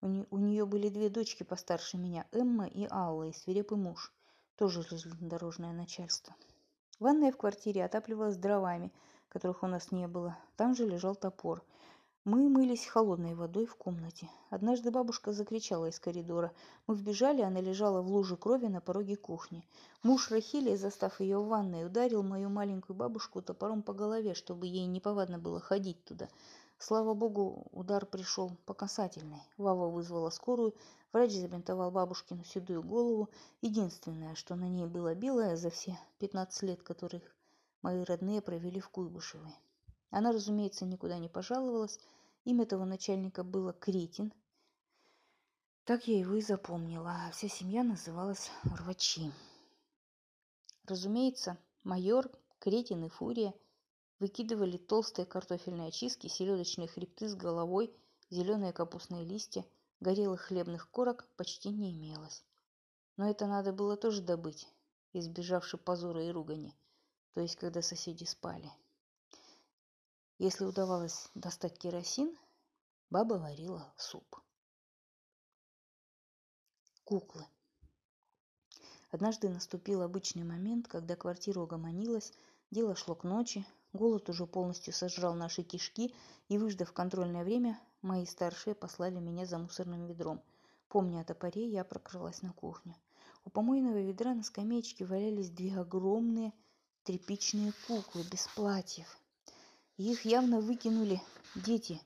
У, 0.00 0.08
не, 0.08 0.26
у 0.30 0.38
нее 0.38 0.64
были 0.64 0.88
две 0.88 1.10
дочки 1.10 1.42
постарше 1.42 1.98
меня, 1.98 2.26
Эмма 2.32 2.66
и 2.66 2.88
Алла, 2.90 3.24
и 3.24 3.32
свирепый 3.32 3.76
муж, 3.76 4.12
тоже 4.56 4.82
железнодорожное 4.82 5.72
начальство. 5.72 6.34
Ванная 6.98 7.32
в 7.32 7.36
квартире 7.36 7.84
отапливалась 7.84 8.36
дровами, 8.36 8.92
которых 9.28 9.62
у 9.62 9.66
нас 9.66 9.92
не 9.92 10.06
было. 10.06 10.38
Там 10.56 10.74
же 10.74 10.86
лежал 10.86 11.14
топор. 11.14 11.64
Мы 12.24 12.48
мылись 12.48 12.86
холодной 12.86 13.34
водой 13.34 13.66
в 13.66 13.74
комнате. 13.74 14.30
Однажды 14.48 14.92
бабушка 14.92 15.32
закричала 15.32 15.86
из 15.86 15.98
коридора. 15.98 16.52
Мы 16.86 16.94
вбежали, 16.94 17.42
она 17.42 17.60
лежала 17.60 18.00
в 18.00 18.06
луже 18.06 18.36
крови 18.36 18.68
на 18.68 18.80
пороге 18.80 19.16
кухни. 19.16 19.66
Муж 20.04 20.30
Рахили, 20.30 20.76
застав 20.76 21.18
ее 21.18 21.38
в 21.38 21.48
ванной, 21.48 21.84
ударил 21.84 22.22
мою 22.22 22.48
маленькую 22.48 22.94
бабушку 22.94 23.42
топором 23.42 23.82
по 23.82 23.92
голове, 23.92 24.34
чтобы 24.34 24.68
ей 24.68 24.86
неповадно 24.86 25.40
было 25.40 25.58
ходить 25.58 26.04
туда. 26.04 26.28
Слава 26.78 27.12
богу, 27.14 27.66
удар 27.72 28.06
пришел 28.06 28.52
по 28.66 28.74
касательной. 28.74 29.42
Вава 29.56 29.88
вызвала 29.88 30.30
скорую, 30.30 30.76
врач 31.12 31.32
забинтовал 31.32 31.90
бабушкину 31.90 32.44
седую 32.44 32.84
голову. 32.84 33.30
Единственное, 33.62 34.36
что 34.36 34.54
на 34.54 34.68
ней 34.68 34.86
было 34.86 35.16
белое 35.16 35.56
за 35.56 35.70
все 35.70 35.98
15 36.20 36.62
лет, 36.62 36.82
которых 36.84 37.22
мои 37.82 38.04
родные 38.04 38.40
провели 38.40 38.78
в 38.78 38.90
Куйбышевой. 38.90 39.56
Она, 40.12 40.30
разумеется, 40.30 40.84
никуда 40.84 41.18
не 41.18 41.30
пожаловалась. 41.30 41.98
Имя 42.44 42.64
этого 42.64 42.84
начальника 42.84 43.42
было 43.42 43.72
Кретин. 43.72 44.32
Так 45.84 46.06
я 46.06 46.18
его 46.18 46.34
и 46.34 46.42
запомнила, 46.42 47.10
а 47.10 47.30
вся 47.30 47.48
семья 47.48 47.82
называлась 47.82 48.50
Рвачи. 48.62 49.32
Разумеется, 50.84 51.56
майор, 51.82 52.30
Кретин 52.58 53.04
и 53.04 53.08
Фурия 53.08 53.54
выкидывали 54.18 54.76
толстые 54.76 55.24
картофельные 55.24 55.88
очистки, 55.88 56.26
селедочные 56.26 56.88
хребты 56.88 57.26
с 57.26 57.34
головой, 57.34 57.90
зеленые 58.28 58.74
капустные 58.74 59.24
листья, 59.24 59.64
горелых 60.00 60.42
хлебных 60.42 60.90
корок 60.90 61.26
почти 61.38 61.70
не 61.70 61.90
имелось. 61.90 62.44
Но 63.16 63.30
это 63.30 63.46
надо 63.46 63.72
было 63.72 63.96
тоже 63.96 64.20
добыть, 64.20 64.68
избежавши 65.14 65.78
позора 65.78 66.22
и 66.22 66.30
ругани, 66.30 66.76
то 67.32 67.40
есть 67.40 67.56
когда 67.56 67.80
соседи 67.80 68.24
спали. 68.24 68.70
Если 70.42 70.64
удавалось 70.64 71.30
достать 71.36 71.78
керосин, 71.78 72.36
баба 73.10 73.34
варила 73.34 73.94
суп. 73.96 74.40
Куклы. 77.04 77.46
Однажды 79.12 79.48
наступил 79.48 80.02
обычный 80.02 80.42
момент, 80.42 80.88
когда 80.88 81.14
квартира 81.14 81.60
угомонилась, 81.60 82.32
дело 82.72 82.96
шло 82.96 83.14
к 83.14 83.22
ночи, 83.22 83.64
голод 83.92 84.28
уже 84.30 84.48
полностью 84.48 84.92
сожрал 84.92 85.34
наши 85.34 85.62
кишки, 85.62 86.12
и, 86.48 86.58
выждав 86.58 86.92
контрольное 86.92 87.44
время, 87.44 87.80
мои 88.00 88.26
старшие 88.26 88.74
послали 88.74 89.20
меня 89.20 89.46
за 89.46 89.58
мусорным 89.58 90.06
ведром. 90.06 90.42
Помня 90.88 91.20
о 91.20 91.24
топоре, 91.24 91.68
я 91.68 91.84
прокралась 91.84 92.42
на 92.42 92.52
кухню. 92.52 92.96
У 93.44 93.50
помойного 93.50 94.00
ведра 94.00 94.34
на 94.34 94.42
скамеечке 94.42 95.04
валялись 95.04 95.50
две 95.50 95.78
огромные 95.78 96.52
тряпичные 97.04 97.72
куклы 97.86 98.24
без 98.24 98.48
платьев. 98.48 99.21
Их 100.04 100.24
явно 100.24 100.60
выкинули 100.60 101.22
дети 101.54 102.00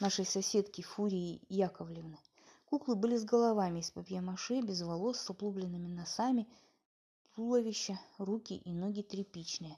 нашей 0.00 0.24
соседки 0.24 0.80
Фурии 0.80 1.42
Яковлевны. 1.50 2.18
Куклы 2.64 2.96
были 2.96 3.18
с 3.18 3.24
головами 3.24 3.80
из 3.80 3.90
папье-маше, 3.90 4.62
без 4.62 4.80
волос, 4.80 5.18
с 5.18 5.28
оплубленными 5.28 5.86
носами, 5.86 6.48
туловища, 7.34 8.00
руки 8.16 8.56
и 8.56 8.72
ноги 8.72 9.02
тряпичные. 9.02 9.76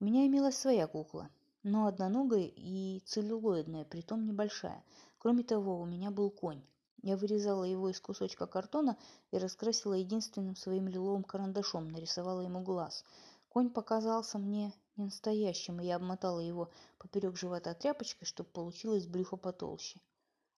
У 0.00 0.06
меня 0.06 0.26
имелась 0.26 0.56
своя 0.56 0.86
кукла. 0.86 1.28
но 1.62 1.84
одноногая 1.84 2.50
и 2.56 3.02
целлюлоидная, 3.04 3.84
притом 3.84 4.24
небольшая. 4.24 4.82
Кроме 5.18 5.42
того, 5.42 5.78
у 5.78 5.84
меня 5.84 6.10
был 6.10 6.30
конь. 6.30 6.62
Я 7.02 7.18
вырезала 7.18 7.64
его 7.64 7.90
из 7.90 8.00
кусочка 8.00 8.46
картона 8.46 8.96
и 9.30 9.36
раскрасила 9.36 9.92
единственным 9.92 10.56
своим 10.56 10.88
лиловым 10.88 11.24
карандашом, 11.24 11.90
нарисовала 11.90 12.40
ему 12.40 12.62
глаз. 12.62 13.04
Конь 13.50 13.68
показался 13.68 14.38
мне 14.38 14.72
не 15.00 15.06
настоящим, 15.06 15.80
и 15.80 15.86
я 15.86 15.96
обмотала 15.96 16.40
его 16.40 16.70
поперек 16.98 17.36
живота 17.36 17.74
тряпочкой, 17.74 18.26
чтобы 18.26 18.50
получилось 18.50 19.06
брюхо 19.06 19.36
потолще. 19.36 20.00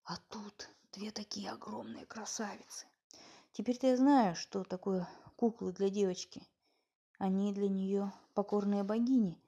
А 0.04 0.16
тут 0.28 0.68
две 0.92 1.10
такие 1.10 1.50
огромные 1.50 2.04
красавицы. 2.06 2.86
Теперь-то 3.52 3.86
я 3.86 3.96
знаю, 3.96 4.34
что 4.34 4.64
такое 4.64 5.08
куклы 5.36 5.72
для 5.72 5.88
девочки. 5.88 6.42
Они 7.18 7.52
для 7.52 7.68
нее 7.68 8.12
покорные 8.34 8.82
богини. 8.82 9.38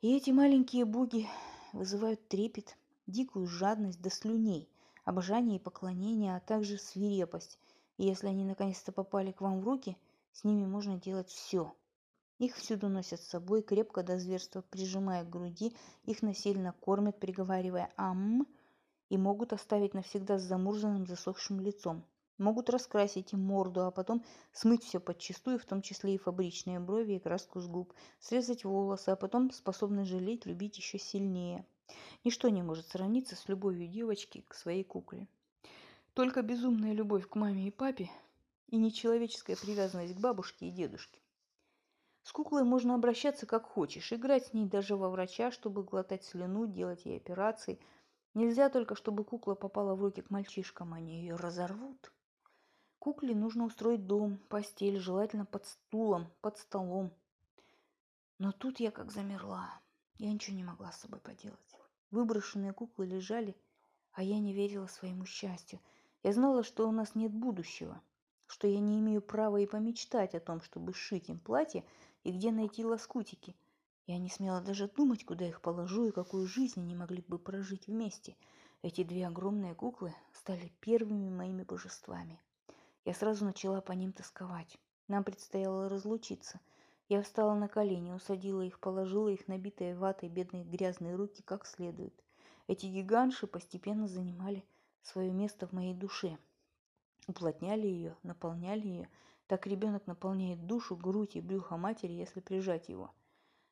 И 0.00 0.16
эти 0.16 0.30
маленькие 0.30 0.84
боги 0.84 1.26
вызывают 1.72 2.28
трепет, 2.28 2.76
дикую 3.06 3.46
жадность 3.46 4.00
до 4.00 4.10
слюней– 4.10 4.68
обожание 5.08 5.56
и 5.56 5.62
поклонение, 5.62 6.36
а 6.36 6.40
также 6.40 6.76
свирепость. 6.76 7.58
И 7.96 8.04
если 8.04 8.26
они 8.26 8.44
наконец-то 8.44 8.92
попали 8.92 9.32
к 9.32 9.40
вам 9.40 9.60
в 9.60 9.64
руки, 9.64 9.96
с 10.32 10.44
ними 10.44 10.66
можно 10.66 11.00
делать 11.00 11.30
все. 11.30 11.74
Их 12.38 12.56
всюду 12.56 12.88
носят 12.88 13.20
с 13.20 13.28
собой, 13.28 13.62
крепко 13.62 14.02
до 14.02 14.18
зверства 14.18 14.62
прижимая 14.62 15.24
к 15.24 15.30
груди, 15.30 15.74
их 16.04 16.22
насильно 16.22 16.72
кормят, 16.80 17.18
приговаривая 17.18 17.92
«ам», 17.96 18.46
и 19.08 19.16
могут 19.16 19.52
оставить 19.52 19.94
навсегда 19.94 20.38
с 20.38 20.42
замурзанным 20.42 21.06
засохшим 21.06 21.60
лицом. 21.60 22.04
Могут 22.36 22.70
раскрасить 22.70 23.32
им 23.32 23.40
морду, 23.40 23.84
а 23.84 23.90
потом 23.90 24.24
смыть 24.52 24.84
все 24.84 25.00
подчистую, 25.00 25.58
в 25.58 25.64
том 25.64 25.82
числе 25.82 26.14
и 26.14 26.18
фабричные 26.18 26.78
брови 26.78 27.14
и 27.14 27.18
краску 27.18 27.60
с 27.60 27.66
губ, 27.66 27.92
срезать 28.20 28.64
волосы, 28.64 29.08
а 29.10 29.16
потом 29.16 29.50
способны 29.50 30.04
жалеть, 30.04 30.46
любить 30.46 30.76
еще 30.78 30.98
сильнее– 30.98 31.66
Ничто 32.22 32.50
не 32.50 32.62
может 32.62 32.86
сравниться 32.88 33.34
с 33.34 33.48
любовью 33.48 33.88
девочки 33.88 34.44
к 34.46 34.54
своей 34.54 34.84
кукле. 34.84 35.26
Только 36.12 36.42
безумная 36.42 36.92
любовь 36.92 37.26
к 37.26 37.34
маме 37.34 37.68
и 37.68 37.70
папе 37.70 38.10
и 38.66 38.76
нечеловеческая 38.76 39.56
привязанность 39.56 40.14
к 40.14 40.20
бабушке 40.20 40.68
и 40.68 40.70
дедушке. 40.70 41.18
С 42.28 42.32
куклой 42.32 42.62
можно 42.62 42.94
обращаться 42.94 43.46
как 43.46 43.64
хочешь, 43.64 44.12
играть 44.12 44.48
с 44.48 44.52
ней 44.52 44.66
даже 44.66 44.96
во 44.96 45.08
врача, 45.08 45.50
чтобы 45.50 45.82
глотать 45.82 46.26
слюну, 46.26 46.66
делать 46.66 47.06
ей 47.06 47.16
операции. 47.16 47.80
Нельзя 48.34 48.68
только, 48.68 48.94
чтобы 48.96 49.24
кукла 49.24 49.54
попала 49.54 49.94
в 49.94 50.02
руки 50.02 50.20
к 50.20 50.28
мальчишкам, 50.28 50.92
они 50.92 51.22
ее 51.22 51.36
разорвут. 51.36 52.12
Кукле 52.98 53.34
нужно 53.34 53.64
устроить 53.64 54.06
дом, 54.06 54.36
постель, 54.50 54.98
желательно 54.98 55.46
под 55.46 55.64
стулом, 55.64 56.30
под 56.42 56.58
столом. 56.58 57.14
Но 58.38 58.52
тут 58.52 58.78
я 58.78 58.90
как 58.90 59.10
замерла. 59.10 59.80
Я 60.18 60.30
ничего 60.30 60.54
не 60.54 60.64
могла 60.64 60.92
с 60.92 61.00
собой 61.00 61.20
поделать. 61.20 61.78
Выброшенные 62.10 62.74
куклы 62.74 63.06
лежали, 63.06 63.56
а 64.12 64.22
я 64.22 64.38
не 64.38 64.52
верила 64.52 64.86
своему 64.86 65.24
счастью. 65.24 65.80
Я 66.22 66.34
знала, 66.34 66.62
что 66.62 66.86
у 66.86 66.92
нас 66.92 67.14
нет 67.14 67.32
будущего, 67.32 68.02
что 68.48 68.66
я 68.68 68.80
не 68.80 68.98
имею 68.98 69.22
права 69.22 69.56
и 69.56 69.66
помечтать 69.66 70.34
о 70.34 70.40
том, 70.40 70.60
чтобы 70.60 70.92
сшить 70.92 71.30
им 71.30 71.38
платье 71.38 71.86
и 72.24 72.32
где 72.32 72.50
найти 72.50 72.84
лоскутики. 72.84 73.56
Я 74.06 74.18
не 74.18 74.30
смела 74.30 74.60
даже 74.60 74.88
думать, 74.88 75.24
куда 75.24 75.46
их 75.46 75.60
положу 75.60 76.06
и 76.06 76.12
какую 76.12 76.46
жизнь 76.46 76.80
они 76.80 76.94
могли 76.94 77.22
бы 77.26 77.38
прожить 77.38 77.86
вместе. 77.86 78.36
Эти 78.82 79.04
две 79.04 79.26
огромные 79.26 79.74
куклы 79.74 80.14
стали 80.32 80.72
первыми 80.80 81.28
моими 81.28 81.62
божествами. 81.62 82.40
Я 83.04 83.14
сразу 83.14 83.44
начала 83.44 83.80
по 83.80 83.92
ним 83.92 84.12
тосковать. 84.12 84.78
Нам 85.08 85.24
предстояло 85.24 85.88
разлучиться– 85.88 86.60
я 87.08 87.22
встала 87.22 87.54
на 87.54 87.68
колени, 87.68 88.12
усадила 88.12 88.60
их, 88.60 88.78
положила 88.80 89.28
их 89.28 89.48
набитые 89.48 89.96
ватой 89.96 90.28
бедные 90.28 90.64
грязные 90.64 91.14
руки 91.14 91.42
как 91.42 91.64
следует. 91.64 92.12
Эти 92.66 92.84
гигантши 92.84 93.46
постепенно 93.46 94.06
занимали 94.06 94.62
свое 95.00 95.32
место 95.32 95.66
в 95.66 95.72
моей 95.72 95.94
душе. 95.94 96.36
Уплотняли 97.26 97.86
ее, 97.86 98.14
наполняли 98.22 98.86
ее. 98.86 99.08
Так 99.48 99.66
ребенок 99.66 100.06
наполняет 100.06 100.66
душу, 100.66 100.94
грудь 100.94 101.36
и 101.36 101.40
брюхо 101.40 101.78
матери, 101.78 102.12
если 102.12 102.40
прижать 102.40 102.90
его. 102.90 103.10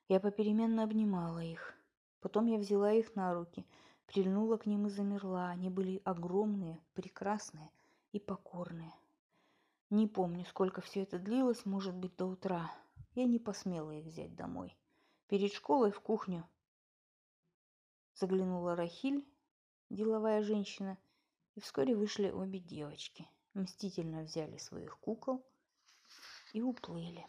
Я 0.08 0.20
попеременно 0.20 0.82
обнимала 0.82 1.40
их. 1.40 1.74
Потом 2.20 2.46
я 2.46 2.56
взяла 2.56 2.92
их 2.92 3.14
на 3.14 3.34
руки, 3.34 3.66
прильнула 4.06 4.56
к 4.56 4.64
ним 4.64 4.86
и 4.86 4.90
замерла. 4.90 5.50
Они 5.50 5.68
были 5.68 6.00
огромные, 6.04 6.80
прекрасные 6.94 7.70
и 8.12 8.18
покорные. 8.18 8.94
Не 9.90 10.06
помню, 10.06 10.46
сколько 10.46 10.80
все 10.80 11.02
это 11.02 11.18
длилось, 11.18 11.66
может 11.66 11.94
быть, 11.94 12.16
до 12.16 12.24
утра 12.24 12.72
я 13.14 13.26
не 13.26 13.38
посмела 13.38 13.90
их 13.90 14.06
взять 14.06 14.34
домой. 14.34 14.74
Перед 15.28 15.52
школой 15.52 15.90
в 15.90 16.00
кухню 16.00 16.48
заглянула 18.14 18.76
Рахиль, 18.76 19.26
деловая 19.90 20.42
женщина, 20.42 20.96
и 21.54 21.60
вскоре 21.60 21.94
вышли 21.94 22.30
обе 22.30 22.60
девочки. 22.60 23.28
Мстительно 23.52 24.22
взяли 24.22 24.56
своих 24.56 24.98
кукол 24.98 25.44
и 26.56 26.62
уплыли. 26.62 27.26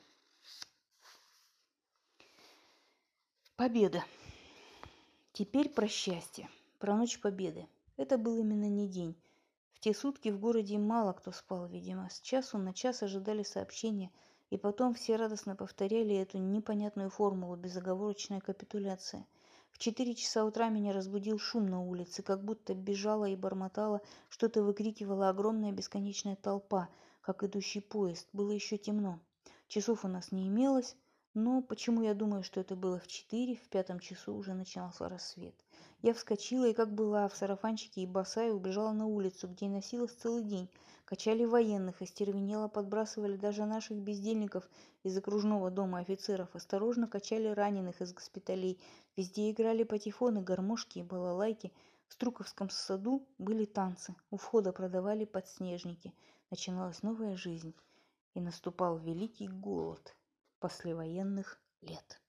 Победа. 3.58 4.04
Теперь 5.34 5.70
про 5.70 5.88
счастье, 5.88 6.50
про 6.80 6.96
ночь 6.96 7.20
победы. 7.20 7.68
Это 7.98 8.18
был 8.18 8.40
именно 8.40 8.70
не 8.70 8.88
день. 8.88 9.16
В 9.74 9.82
те 9.82 9.94
сутки 9.94 10.30
в 10.30 10.40
городе 10.40 10.78
мало 10.78 11.12
кто 11.12 11.32
спал, 11.32 11.68
видимо. 11.68 12.10
С 12.10 12.22
часу 12.22 12.58
на 12.58 12.74
час 12.74 13.04
ожидали 13.04 13.44
сообщения– 13.44 14.12
и 14.50 14.58
потом 14.58 14.94
все 14.94 15.18
радостно 15.18 15.56
повторяли 15.56 16.16
эту 16.16 16.38
непонятную 16.38 17.10
формулу 17.10 17.56
безоговорочная 17.56 18.40
капитуляция. 18.40 19.26
В 19.72 19.78
четыре 19.78 20.16
часа 20.16 20.46
утра 20.46 20.70
меня 20.70 20.94
разбудил 20.94 21.38
шум 21.38 21.68
на 21.68 21.84
улице, 21.84 22.24
как 22.24 22.44
будто 22.44 22.74
бежала 22.74 23.26
и 23.26 23.36
бормотала, 23.36 24.02
что-то 24.30 24.63
выкрикивала 24.63 25.30
огромная 25.30 25.72
бесконечная 25.72 26.36
толпа, 26.38 26.88
как 27.28 27.44
идущий 27.44 27.82
поезд. 27.82 28.26
Было 28.32 28.52
еще 28.52 28.78
темно. 28.78 29.20
Часов 29.68 30.06
у 30.06 30.08
нас 30.08 30.32
не 30.32 30.48
имелось, 30.48 30.96
но 31.34 31.62
почему 31.62 32.02
я 32.02 32.13
думаю, 32.13 32.42
что 32.42 32.62
это 32.62 32.78
было 32.78 33.00
в 33.00 33.08
четыре, 33.08 33.58
в 33.58 33.68
пятом 33.68 34.00
часу 34.00 34.34
уже 34.34 34.54
начинался 34.54 35.10
рассвет. 35.10 35.54
Я 36.02 36.13
вскочила 36.13 36.70
и, 36.70 36.74
как 36.74 36.96
была, 36.96 37.28
в 37.28 37.36
сарафанчике 37.36 38.00
и 38.00 38.06
босая, 38.06 38.54
убежала 38.54 38.94
на 38.94 39.08
улицу, 39.08 39.50
где 39.50 39.66
и 39.66 39.70
носилась 39.70 40.13
целый 40.13 40.42
день. 40.42 40.70
Качали 41.04 41.44
военных, 41.44 42.02
остервенело 42.02 42.70
подбрасывали 42.70 43.36
даже 43.36 43.66
наших 43.66 43.98
бездельников 43.98 44.63
из 45.04 45.18
окружного 45.18 45.70
дома 45.70 46.00
офицеров, 46.00 46.56
осторожно 46.56 47.10
качали 47.10 47.48
раненых 47.48 48.00
из 48.02 48.13
госпиталей. 48.13 48.80
Везде 49.18 49.52
играли 49.52 49.84
патефоны, 49.84 50.42
гармошки 50.42 51.00
и 51.00 51.04
балалайки. 51.04 51.74
В 52.08 52.13
Струковском 52.13 52.70
саду 52.70 53.28
были 53.38 53.66
танцы, 53.66 54.16
у 54.32 54.38
входа 54.38 54.72
продавали 54.72 55.26
подснежники. 55.26 56.13
Начиналась 56.50 57.04
новая 57.04 57.36
жизнь, 57.36 57.76
и 58.34 58.40
наступал 58.40 59.00
великий 59.00 59.48
голод 59.48 60.16
послевоенных 60.60 61.60
лет. 61.82 62.22